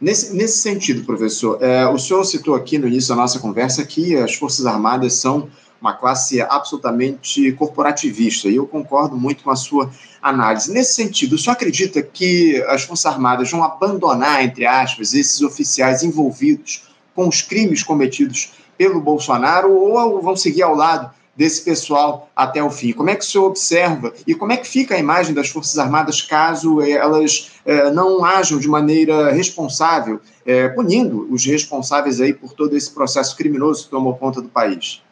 Nesse, 0.00 0.36
nesse 0.36 0.58
sentido, 0.58 1.04
professor, 1.04 1.62
é, 1.62 1.86
o 1.86 1.98
senhor 1.98 2.22
citou 2.24 2.54
aqui 2.54 2.78
no 2.78 2.86
início 2.86 3.08
da 3.08 3.16
nossa 3.20 3.38
conversa 3.38 3.84
que 3.84 4.14
as 4.16 4.34
Forças 4.34 4.66
Armadas 4.66 5.14
são 5.14 5.48
uma 5.86 5.94
classe 5.94 6.40
absolutamente 6.42 7.52
corporativista, 7.52 8.48
e 8.48 8.56
eu 8.56 8.66
concordo 8.66 9.16
muito 9.16 9.44
com 9.44 9.50
a 9.50 9.56
sua 9.56 9.90
análise. 10.20 10.72
Nesse 10.72 10.94
sentido, 10.94 11.34
o 11.34 11.38
senhor 11.38 11.52
acredita 11.52 12.02
que 12.02 12.62
as 12.68 12.82
Forças 12.82 13.06
Armadas 13.06 13.50
vão 13.50 13.62
abandonar, 13.62 14.44
entre 14.44 14.66
aspas, 14.66 15.14
esses 15.14 15.40
oficiais 15.42 16.02
envolvidos 16.02 16.88
com 17.14 17.28
os 17.28 17.40
crimes 17.40 17.82
cometidos 17.82 18.52
pelo 18.76 19.00
Bolsonaro 19.00 19.72
ou 19.72 20.20
vão 20.20 20.36
seguir 20.36 20.62
ao 20.62 20.74
lado 20.74 21.10
desse 21.36 21.62
pessoal 21.62 22.30
até 22.34 22.62
o 22.62 22.70
fim? 22.70 22.92
Como 22.92 23.10
é 23.10 23.14
que 23.14 23.22
o 23.22 23.26
senhor 23.26 23.46
observa 23.46 24.12
e 24.26 24.34
como 24.34 24.52
é 24.52 24.56
que 24.56 24.66
fica 24.66 24.94
a 24.94 24.98
imagem 24.98 25.34
das 25.34 25.48
Forças 25.48 25.78
Armadas 25.78 26.22
caso 26.22 26.80
eh, 26.80 26.92
elas 26.92 27.52
eh, 27.64 27.90
não 27.90 28.24
ajam 28.24 28.58
de 28.58 28.66
maneira 28.66 29.30
responsável, 29.32 30.20
eh, 30.46 30.68
punindo 30.68 31.26
os 31.30 31.44
responsáveis 31.44 32.20
aí 32.20 32.32
por 32.32 32.54
todo 32.54 32.74
esse 32.74 32.90
processo 32.90 33.36
criminoso 33.36 33.84
que 33.84 33.90
tomou 33.90 34.16
conta 34.16 34.40
do 34.40 34.48
país? 34.48 35.02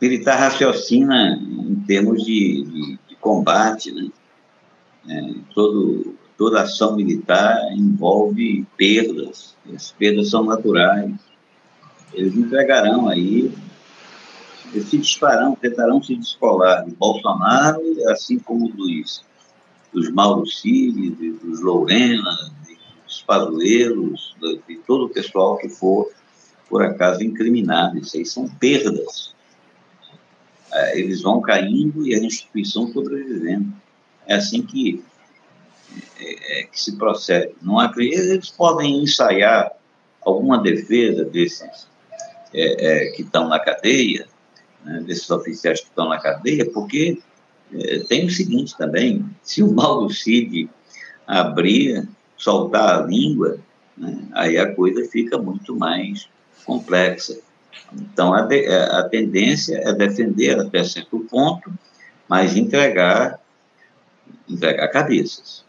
Militar 0.00 0.38
raciocina 0.38 1.38
em 1.38 1.76
termos 1.86 2.24
de, 2.24 2.64
de, 2.64 2.98
de 3.08 3.14
combate, 3.20 3.92
né? 3.92 4.08
É, 5.08 5.34
todo, 5.54 6.14
toda 6.36 6.62
ação 6.62 6.96
militar 6.96 7.58
envolve 7.72 8.66
perdas, 8.76 9.56
as 9.74 9.92
perdas 9.92 10.30
são 10.30 10.44
naturais. 10.44 11.12
Eles 12.12 12.34
entregarão 12.34 13.08
aí, 13.08 13.52
eles 14.72 14.88
se 14.88 14.98
dispararão, 14.98 15.54
tentarão 15.54 16.02
se 16.02 16.14
descolar 16.14 16.84
de 16.84 16.94
Bolsonaro, 16.94 17.80
assim 18.08 18.38
como 18.38 18.68
dos, 18.68 19.24
dos 19.92 20.10
Mauro 20.10 20.46
Cid, 20.46 21.10
dos 21.42 21.60
Lorena, 21.60 22.52
dos 23.06 23.22
Pazuelos, 23.22 24.36
de, 24.40 24.60
de 24.68 24.76
todo 24.86 25.06
o 25.06 25.10
pessoal 25.10 25.56
que 25.56 25.68
for, 25.68 26.10
por 26.68 26.82
acaso, 26.82 27.22
incriminado. 27.22 27.98
Isso 27.98 28.16
aí 28.16 28.24
são 28.24 28.48
perdas. 28.48 29.34
É, 30.72 30.98
eles 30.98 31.22
vão 31.22 31.40
caindo 31.40 32.06
e 32.06 32.14
a 32.14 32.18
instituição 32.18 32.92
sobrevivendo. 32.92 33.72
É 34.26 34.34
assim 34.34 34.62
que, 34.62 35.02
é, 36.18 36.60
é, 36.60 36.62
que 36.64 36.80
se 36.80 36.96
procede. 36.96 37.52
Não 37.60 37.78
acredito, 37.78 38.20
eles 38.20 38.50
podem 38.50 39.02
ensaiar 39.02 39.72
alguma 40.22 40.58
defesa 40.58 41.24
desses 41.24 41.88
é, 42.52 43.06
é, 43.06 43.10
que 43.10 43.22
estão 43.22 43.48
na 43.48 43.58
cadeia, 43.58 44.26
né, 44.84 45.02
desses 45.06 45.28
oficiais 45.30 45.80
que 45.80 45.88
estão 45.88 46.08
na 46.08 46.18
cadeia, 46.18 46.68
porque 46.70 47.18
é, 47.72 47.98
tem 48.00 48.26
o 48.26 48.30
seguinte 48.30 48.76
também: 48.76 49.24
se 49.42 49.62
o 49.62 49.72
Mauro 49.72 50.10
Cid 50.10 50.68
abrir, 51.26 52.08
soltar 52.36 53.00
a 53.00 53.06
língua, 53.06 53.58
né, 53.96 54.18
aí 54.32 54.58
a 54.58 54.74
coisa 54.74 55.08
fica 55.10 55.38
muito 55.38 55.76
mais 55.76 56.28
complexa. 56.64 57.38
Então, 57.92 58.32
a, 58.32 58.42
de, 58.42 58.66
a 58.66 59.02
tendência 59.04 59.80
é 59.84 59.92
defender 59.92 60.58
até 60.58 60.84
certo 60.84 61.18
ponto, 61.20 61.72
mas 62.28 62.56
entregar 62.56 63.40
entregar 64.48 64.88
cabeças. 64.88 65.64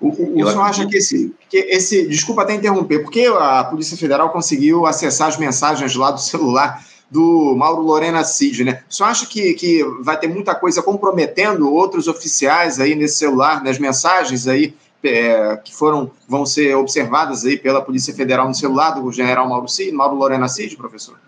O, 0.00 0.08
o, 0.08 0.42
o 0.42 0.50
senhor 0.50 0.62
acha 0.62 0.86
que 0.86 0.96
esse, 0.96 1.34
que 1.48 1.56
esse. 1.56 2.06
Desculpa 2.06 2.42
até 2.42 2.54
interromper, 2.54 3.00
porque 3.00 3.26
a 3.26 3.64
Polícia 3.64 3.96
Federal 3.96 4.30
conseguiu 4.30 4.86
acessar 4.86 5.28
as 5.28 5.38
mensagens 5.38 5.94
lá 5.94 6.10
do 6.10 6.20
celular 6.20 6.84
do 7.10 7.54
Mauro 7.54 7.82
Lorena 7.82 8.24
Cid, 8.24 8.64
né? 8.64 8.82
O 8.88 8.94
senhor 8.94 9.10
acha 9.10 9.26
que, 9.26 9.52
que 9.54 9.84
vai 10.00 10.18
ter 10.18 10.28
muita 10.28 10.54
coisa 10.54 10.82
comprometendo 10.82 11.70
outros 11.70 12.08
oficiais 12.08 12.80
aí 12.80 12.94
nesse 12.94 13.16
celular, 13.16 13.62
nas 13.62 13.78
mensagens 13.78 14.48
aí 14.48 14.74
é, 15.02 15.56
que 15.62 15.74
foram, 15.74 16.10
vão 16.26 16.46
ser 16.46 16.74
observadas 16.74 17.44
aí 17.44 17.58
pela 17.58 17.82
Polícia 17.82 18.14
Federal 18.14 18.48
no 18.48 18.54
celular 18.54 18.92
do 18.92 19.12
general 19.12 19.46
Mauro, 19.46 19.68
Cid, 19.68 19.92
Mauro 19.92 20.16
Lorena 20.16 20.48
Cid, 20.48 20.74
professor? 20.76 21.18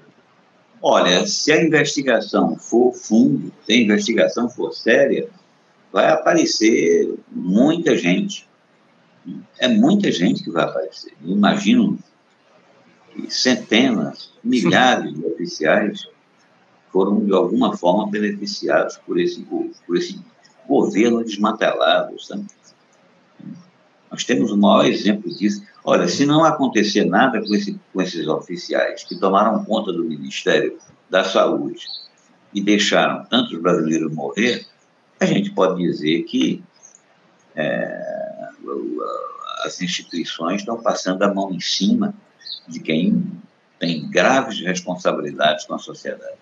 Olha, 0.86 1.26
se 1.26 1.50
a 1.50 1.64
investigação 1.64 2.58
for 2.58 2.92
fundo, 2.92 3.50
se 3.64 3.72
a 3.72 3.76
investigação 3.76 4.50
for 4.50 4.70
séria, 4.74 5.30
vai 5.90 6.10
aparecer 6.10 7.10
muita 7.26 7.96
gente. 7.96 8.46
É 9.58 9.66
muita 9.66 10.12
gente 10.12 10.44
que 10.44 10.50
vai 10.50 10.64
aparecer. 10.64 11.14
Eu 11.24 11.30
imagino 11.30 11.98
que 13.14 13.30
centenas, 13.30 14.30
milhares 14.44 15.14
de 15.14 15.24
oficiais 15.24 16.06
foram, 16.92 17.24
de 17.24 17.32
alguma 17.32 17.74
forma, 17.74 18.10
beneficiados 18.10 18.98
por 19.06 19.18
esse, 19.18 19.40
por 19.86 19.96
esse 19.96 20.20
governo 20.68 21.24
desmantelado. 21.24 22.20
Sabe? 22.20 22.44
Nós 24.10 24.24
temos 24.24 24.50
o 24.52 24.56
maior 24.56 24.86
exemplo 24.86 25.34
disso. 25.34 25.62
Olha, 25.84 26.06
se 26.08 26.24
não 26.24 26.44
acontecer 26.44 27.04
nada 27.04 27.40
com, 27.40 27.54
esse, 27.54 27.78
com 27.92 28.00
esses 28.00 28.26
oficiais 28.26 29.04
que 29.04 29.18
tomaram 29.18 29.64
conta 29.64 29.92
do 29.92 30.04
Ministério 30.04 30.78
da 31.10 31.24
Saúde 31.24 31.86
e 32.54 32.60
deixaram 32.60 33.24
tantos 33.24 33.60
brasileiros 33.60 34.12
morrer, 34.12 34.66
a 35.20 35.26
gente 35.26 35.50
pode 35.50 35.82
dizer 35.82 36.22
que 36.24 36.62
é, 37.56 38.48
as 39.64 39.80
instituições 39.80 40.60
estão 40.60 40.80
passando 40.80 41.22
a 41.22 41.32
mão 41.32 41.52
em 41.52 41.60
cima 41.60 42.14
de 42.68 42.80
quem 42.80 43.24
tem 43.78 44.08
graves 44.08 44.60
responsabilidades 44.60 45.64
com 45.66 45.74
a 45.74 45.78
sociedade 45.78 46.38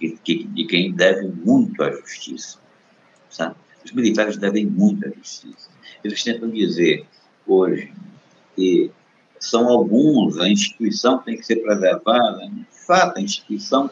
e 0.00 0.16
de 0.24 0.64
quem 0.66 0.92
deve 0.92 1.26
muito 1.26 1.82
à 1.82 1.90
justiça. 1.90 2.58
Sabe? 3.28 3.56
Os 3.84 3.92
militares 3.92 4.36
devem 4.36 4.66
muito 4.66 5.06
à 5.06 5.10
justiça. 5.10 5.70
Eles 6.02 6.22
tentam 6.22 6.50
dizer 6.50 7.06
hoje 7.46 7.92
que 8.54 8.90
são 9.40 9.68
alguns, 9.68 10.38
a 10.38 10.48
instituição 10.48 11.18
tem 11.22 11.36
que 11.36 11.46
ser 11.46 11.56
preservada. 11.56 12.48
De 12.48 12.66
fato, 12.86 13.18
a 13.18 13.22
instituição 13.22 13.90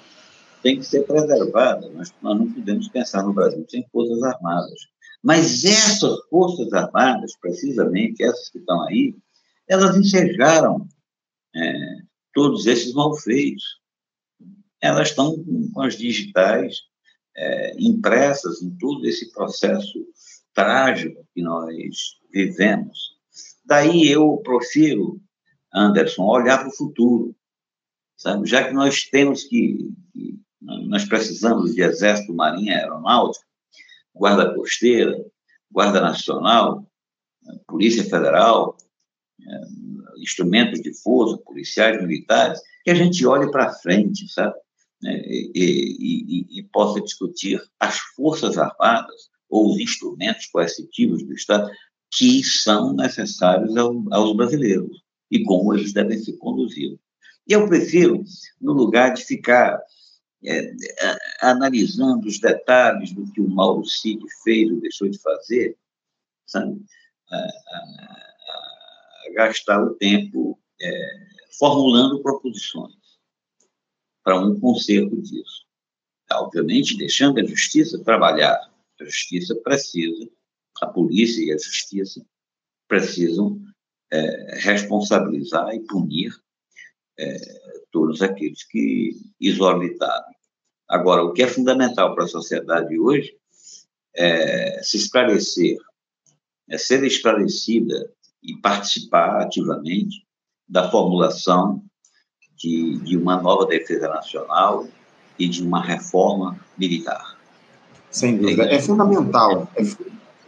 tem 0.63 0.79
que 0.79 0.85
ser 0.85 1.07
preservada. 1.07 1.89
Nós, 1.91 2.13
nós 2.21 2.39
não 2.39 2.53
podemos 2.53 2.89
pensar 2.89 3.23
no 3.23 3.33
Brasil 3.33 3.65
sem 3.69 3.87
forças 3.93 4.23
armadas. 4.23 4.81
Mas 5.23 5.65
essas 5.65 6.19
forças 6.29 6.73
armadas, 6.73 7.37
precisamente 7.41 8.23
essas 8.23 8.49
que 8.49 8.59
estão 8.59 8.83
aí, 8.83 9.15
elas 9.69 9.97
ensejaram 9.97 10.87
é, 11.55 11.97
todos 12.35 12.67
esses 12.67 12.93
malfeitos. 12.93 13.65
Elas 14.81 15.09
estão 15.09 15.43
com 15.73 15.83
as 15.83 15.97
digitais 15.97 16.77
é, 17.37 17.75
impressas 17.79 18.63
em 18.63 18.71
todo 18.77 19.07
esse 19.07 19.31
processo 19.33 20.07
trágico 20.55 21.27
que 21.35 21.43
nós 21.43 22.19
vivemos. 22.33 23.17
Daí 23.65 24.09
eu 24.09 24.39
profiro, 24.39 25.21
Anderson, 25.73 26.25
olhar 26.25 26.59
para 26.59 26.69
o 26.69 26.77
futuro, 26.77 27.37
sabe? 28.17 28.47
Já 28.47 28.67
que 28.67 28.73
nós 28.73 29.05
temos 29.05 29.45
que, 29.45 29.93
que 30.13 30.41
nós 30.61 31.05
precisamos 31.05 31.75
de 31.75 31.83
Exército, 31.83 32.33
Marinha, 32.33 32.79
Aeronáutica, 32.79 33.45
Guarda 34.15 34.55
Costeira, 34.55 35.15
Guarda 35.71 36.01
Nacional, 36.01 36.87
Polícia 37.67 38.03
Federal, 38.03 38.77
é, 39.47 39.61
instrumentos 40.19 40.81
de 40.81 40.95
força, 41.03 41.37
policiais 41.39 42.01
militares, 42.01 42.61
que 42.83 42.91
a 42.91 42.95
gente 42.95 43.27
olhe 43.27 43.51
para 43.51 43.73
frente, 43.75 44.27
sabe? 44.29 44.55
É, 45.05 45.29
e, 45.29 45.51
e, 45.55 46.59
e, 46.59 46.63
possa 46.73 47.03
discutir 47.03 47.63
as 47.79 47.99
Forças 47.99 48.57
Armadas 48.57 49.29
ou 49.49 49.71
os 49.71 49.79
instrumentos 49.79 50.47
coercitivos 50.47 51.23
do 51.23 51.35
Estado 51.35 51.71
que 52.11 52.43
são 52.43 52.95
necessários 52.95 53.77
aos 53.77 54.37
brasileiros 54.37 55.03
e 55.31 55.45
como 55.45 55.75
eles 55.75 55.93
devem 55.93 56.19
ser 56.19 56.39
conduzidos. 56.39 56.99
E 57.47 57.53
eu 57.53 57.69
prefiro, 57.69 58.25
no 58.59 58.73
lugar 58.73 59.13
de 59.13 59.23
ficar 59.23 59.79
é, 60.43 60.73
analisando 61.43 62.27
os 62.27 62.41
detalhes 62.41 63.13
do 63.13 63.31
que 63.31 63.41
o 63.41 63.51
Mauro 63.51 63.85
Cid 63.85 64.25
fez 64.43 64.71
ou 64.71 64.81
deixou 64.81 65.11
de 65.11 65.19
fazer, 65.19 65.77
sabe? 66.47 66.81
A, 67.31 67.37
a, 67.37 67.49
a 69.29 69.33
gastar 69.35 69.83
o 69.83 69.95
tempo 69.95 70.59
é, 70.81 71.27
formulando 71.59 72.23
proposições 72.23 73.06
para 74.27 74.41
um 74.41 74.59
conserto 74.59 75.23
disso. 75.23 75.65
Obviamente, 76.33 76.97
deixando 76.97 77.39
a 77.39 77.45
justiça 77.45 78.03
trabalhar. 78.03 78.59
A 79.01 79.05
justiça 79.05 79.55
precisa, 79.55 80.29
a 80.83 80.87
polícia 80.89 81.45
e 81.45 81.53
a 81.53 81.57
justiça 81.57 82.27
precisam 82.89 83.57
é, 84.13 84.59
responsabilizar 84.59 85.73
e 85.73 85.87
punir 85.87 86.35
é, 87.17 87.37
todos 87.93 88.21
aqueles 88.21 88.65
que 88.65 89.13
exorbitaram. 89.41 90.35
Agora, 90.89 91.23
o 91.23 91.33
que 91.33 91.45
é 91.45 91.47
fundamental 91.47 92.13
para 92.13 92.25
a 92.25 92.29
sociedade 92.29 92.99
hoje 92.99 93.33
é 94.17 94.83
se 94.83 94.97
esclarecer, 94.97 95.79
é 96.69 96.77
ser 96.77 97.05
esclarecida 97.05 98.13
e 98.43 98.57
participar 98.57 99.41
ativamente 99.43 100.27
da 100.69 100.91
formulação 100.91 101.85
de, 102.57 102.99
de 102.99 103.17
uma 103.17 103.41
nova 103.41 103.67
defesa 103.67 104.09
nacional 104.09 104.87
e 105.39 105.49
de 105.49 105.63
uma 105.63 105.83
reforma 105.83 106.59
militar. 106.79 107.37
Sem 108.11 108.37
dúvida. 108.37 108.65
É, 108.65 108.77
é 108.77 108.81
fundamental. 108.81 109.69
É, 109.77 109.83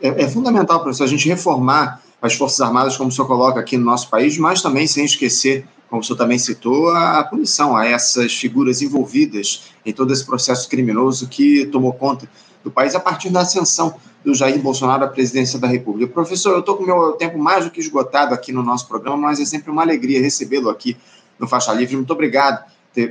é, 0.00 0.22
é 0.22 0.28
fundamental, 0.28 0.80
professor, 0.80 1.04
a 1.04 1.08
gente 1.08 1.28
reformar 1.28 2.02
as 2.20 2.34
Forças 2.34 2.60
Armadas, 2.60 2.96
como 2.96 3.10
o 3.10 3.12
senhor 3.12 3.26
coloca 3.26 3.60
aqui 3.60 3.76
no 3.76 3.84
nosso 3.84 4.08
país, 4.08 4.38
mas 4.38 4.62
também 4.62 4.86
sem 4.86 5.04
esquecer 5.04 5.66
como 5.88 6.02
o 6.02 6.04
senhor 6.04 6.18
também 6.18 6.38
citou, 6.38 6.90
a 6.90 7.24
punição 7.24 7.76
a 7.76 7.86
essas 7.86 8.34
figuras 8.34 8.82
envolvidas 8.82 9.72
em 9.84 9.92
todo 9.92 10.12
esse 10.12 10.24
processo 10.24 10.68
criminoso 10.68 11.28
que 11.28 11.66
tomou 11.66 11.92
conta 11.92 12.28
do 12.62 12.70
país 12.70 12.94
a 12.94 13.00
partir 13.00 13.30
da 13.30 13.40
ascensão 13.40 13.94
do 14.22 14.34
Jair 14.34 14.60
Bolsonaro 14.60 15.04
à 15.04 15.08
presidência 15.08 15.58
da 15.58 15.66
República. 15.66 16.12
Professor, 16.12 16.52
eu 16.52 16.60
estou 16.60 16.76
com 16.76 16.82
o 16.82 16.86
meu 16.86 17.12
tempo 17.12 17.38
mais 17.38 17.64
do 17.64 17.70
que 17.70 17.80
esgotado 17.80 18.34
aqui 18.34 18.52
no 18.52 18.62
nosso 18.62 18.86
programa, 18.86 19.16
mas 19.16 19.40
é 19.40 19.44
sempre 19.44 19.70
uma 19.70 19.82
alegria 19.82 20.20
recebê-lo 20.20 20.68
aqui 20.68 20.96
no 21.38 21.48
Faixa 21.48 21.72
Livre. 21.72 21.96
Muito 21.96 22.12
obrigado 22.12 22.64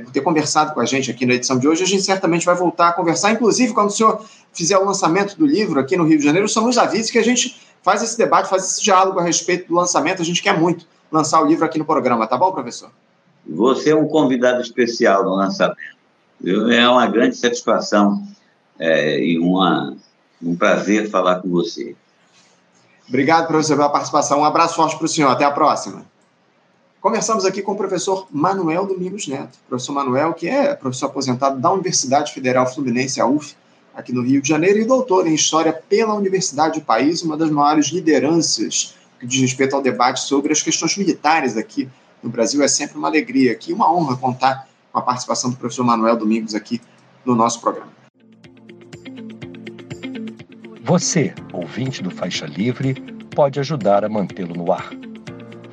por 0.04 0.12
ter 0.12 0.20
conversado 0.20 0.74
com 0.74 0.80
a 0.80 0.84
gente 0.84 1.10
aqui 1.10 1.24
na 1.24 1.34
edição 1.34 1.58
de 1.58 1.66
hoje. 1.66 1.82
A 1.82 1.86
gente 1.86 2.02
certamente 2.02 2.44
vai 2.44 2.54
voltar 2.54 2.88
a 2.88 2.92
conversar, 2.92 3.32
inclusive 3.32 3.72
quando 3.72 3.88
o 3.88 3.92
senhor 3.92 4.24
fizer 4.52 4.76
o 4.76 4.84
lançamento 4.84 5.36
do 5.36 5.46
livro 5.46 5.80
aqui 5.80 5.96
no 5.96 6.04
Rio 6.04 6.18
de 6.18 6.24
Janeiro, 6.24 6.46
o 6.46 6.48
senhor 6.48 6.66
nos 6.66 6.76
avise 6.76 7.10
que 7.10 7.18
a 7.18 7.24
gente 7.24 7.60
faz 7.82 8.02
esse 8.02 8.18
debate, 8.18 8.48
faz 8.48 8.64
esse 8.64 8.82
diálogo 8.82 9.18
a 9.18 9.22
respeito 9.22 9.68
do 9.68 9.74
lançamento, 9.74 10.20
a 10.20 10.24
gente 10.24 10.42
quer 10.42 10.58
muito 10.58 10.86
lançar 11.10 11.40
o 11.40 11.46
livro 11.46 11.64
aqui 11.64 11.78
no 11.78 11.84
programa, 11.84 12.26
tá 12.26 12.36
bom, 12.36 12.52
professor? 12.52 12.90
Você 13.46 13.90
é 13.90 13.96
um 13.96 14.06
convidado 14.06 14.60
especial 14.60 15.24
no 15.24 15.34
lançamento. 15.34 15.96
É 16.44 16.88
uma 16.88 17.06
grande 17.06 17.36
satisfação 17.36 18.22
é, 18.78 19.18
e 19.18 19.38
uma, 19.38 19.96
Um 20.42 20.54
prazer 20.54 21.10
falar 21.10 21.36
com 21.40 21.48
você. 21.48 21.96
Obrigado, 23.08 23.46
professor, 23.46 23.76
pela 23.76 23.88
participação. 23.88 24.40
Um 24.40 24.44
abraço 24.44 24.76
forte 24.76 24.96
para 24.96 25.06
o 25.06 25.08
senhor. 25.08 25.30
Até 25.30 25.44
a 25.44 25.50
próxima. 25.50 26.04
Conversamos 27.00 27.44
aqui 27.44 27.62
com 27.62 27.72
o 27.72 27.76
professor 27.76 28.26
Manuel 28.28 28.84
Domingos 28.84 29.28
Neto. 29.28 29.56
professor 29.68 29.92
Manuel, 29.92 30.34
que 30.34 30.48
é 30.48 30.74
professor 30.74 31.06
aposentado 31.06 31.60
da 31.60 31.70
Universidade 31.70 32.32
Federal 32.32 32.66
Fluminense, 32.66 33.20
a 33.20 33.26
UF, 33.26 33.54
aqui 33.94 34.12
no 34.12 34.20
Rio 34.20 34.42
de 34.42 34.48
Janeiro, 34.48 34.80
e 34.80 34.84
doutor 34.84 35.28
em 35.28 35.34
História 35.34 35.72
pela 35.72 36.14
Universidade 36.14 36.80
do 36.80 36.84
País, 36.84 37.22
uma 37.22 37.36
das 37.36 37.50
maiores 37.50 37.86
lideranças 37.86 38.96
que 39.20 39.26
diz 39.26 39.40
respeito 39.40 39.76
ao 39.76 39.82
debate 39.82 40.20
sobre 40.20 40.52
as 40.52 40.60
questões 40.60 40.96
militares 40.96 41.56
aqui 41.56 41.88
no 42.20 42.30
Brasil. 42.30 42.62
É 42.62 42.68
sempre 42.68 42.98
uma 42.98 43.06
alegria 43.06 43.52
aqui, 43.52 43.72
uma 43.72 43.92
honra 43.92 44.16
contar 44.16 44.68
com 44.92 44.98
a 44.98 45.02
participação 45.02 45.50
do 45.50 45.56
professor 45.56 45.84
Manuel 45.84 46.16
Domingos 46.16 46.52
aqui 46.52 46.80
no 47.24 47.36
nosso 47.36 47.60
programa. 47.60 47.92
Você, 50.82 51.32
ouvinte 51.52 52.02
do 52.02 52.10
Faixa 52.10 52.46
Livre, 52.46 52.94
pode 53.34 53.60
ajudar 53.60 54.04
a 54.04 54.08
mantê-lo 54.08 54.54
no 54.54 54.72
ar. 54.72 54.90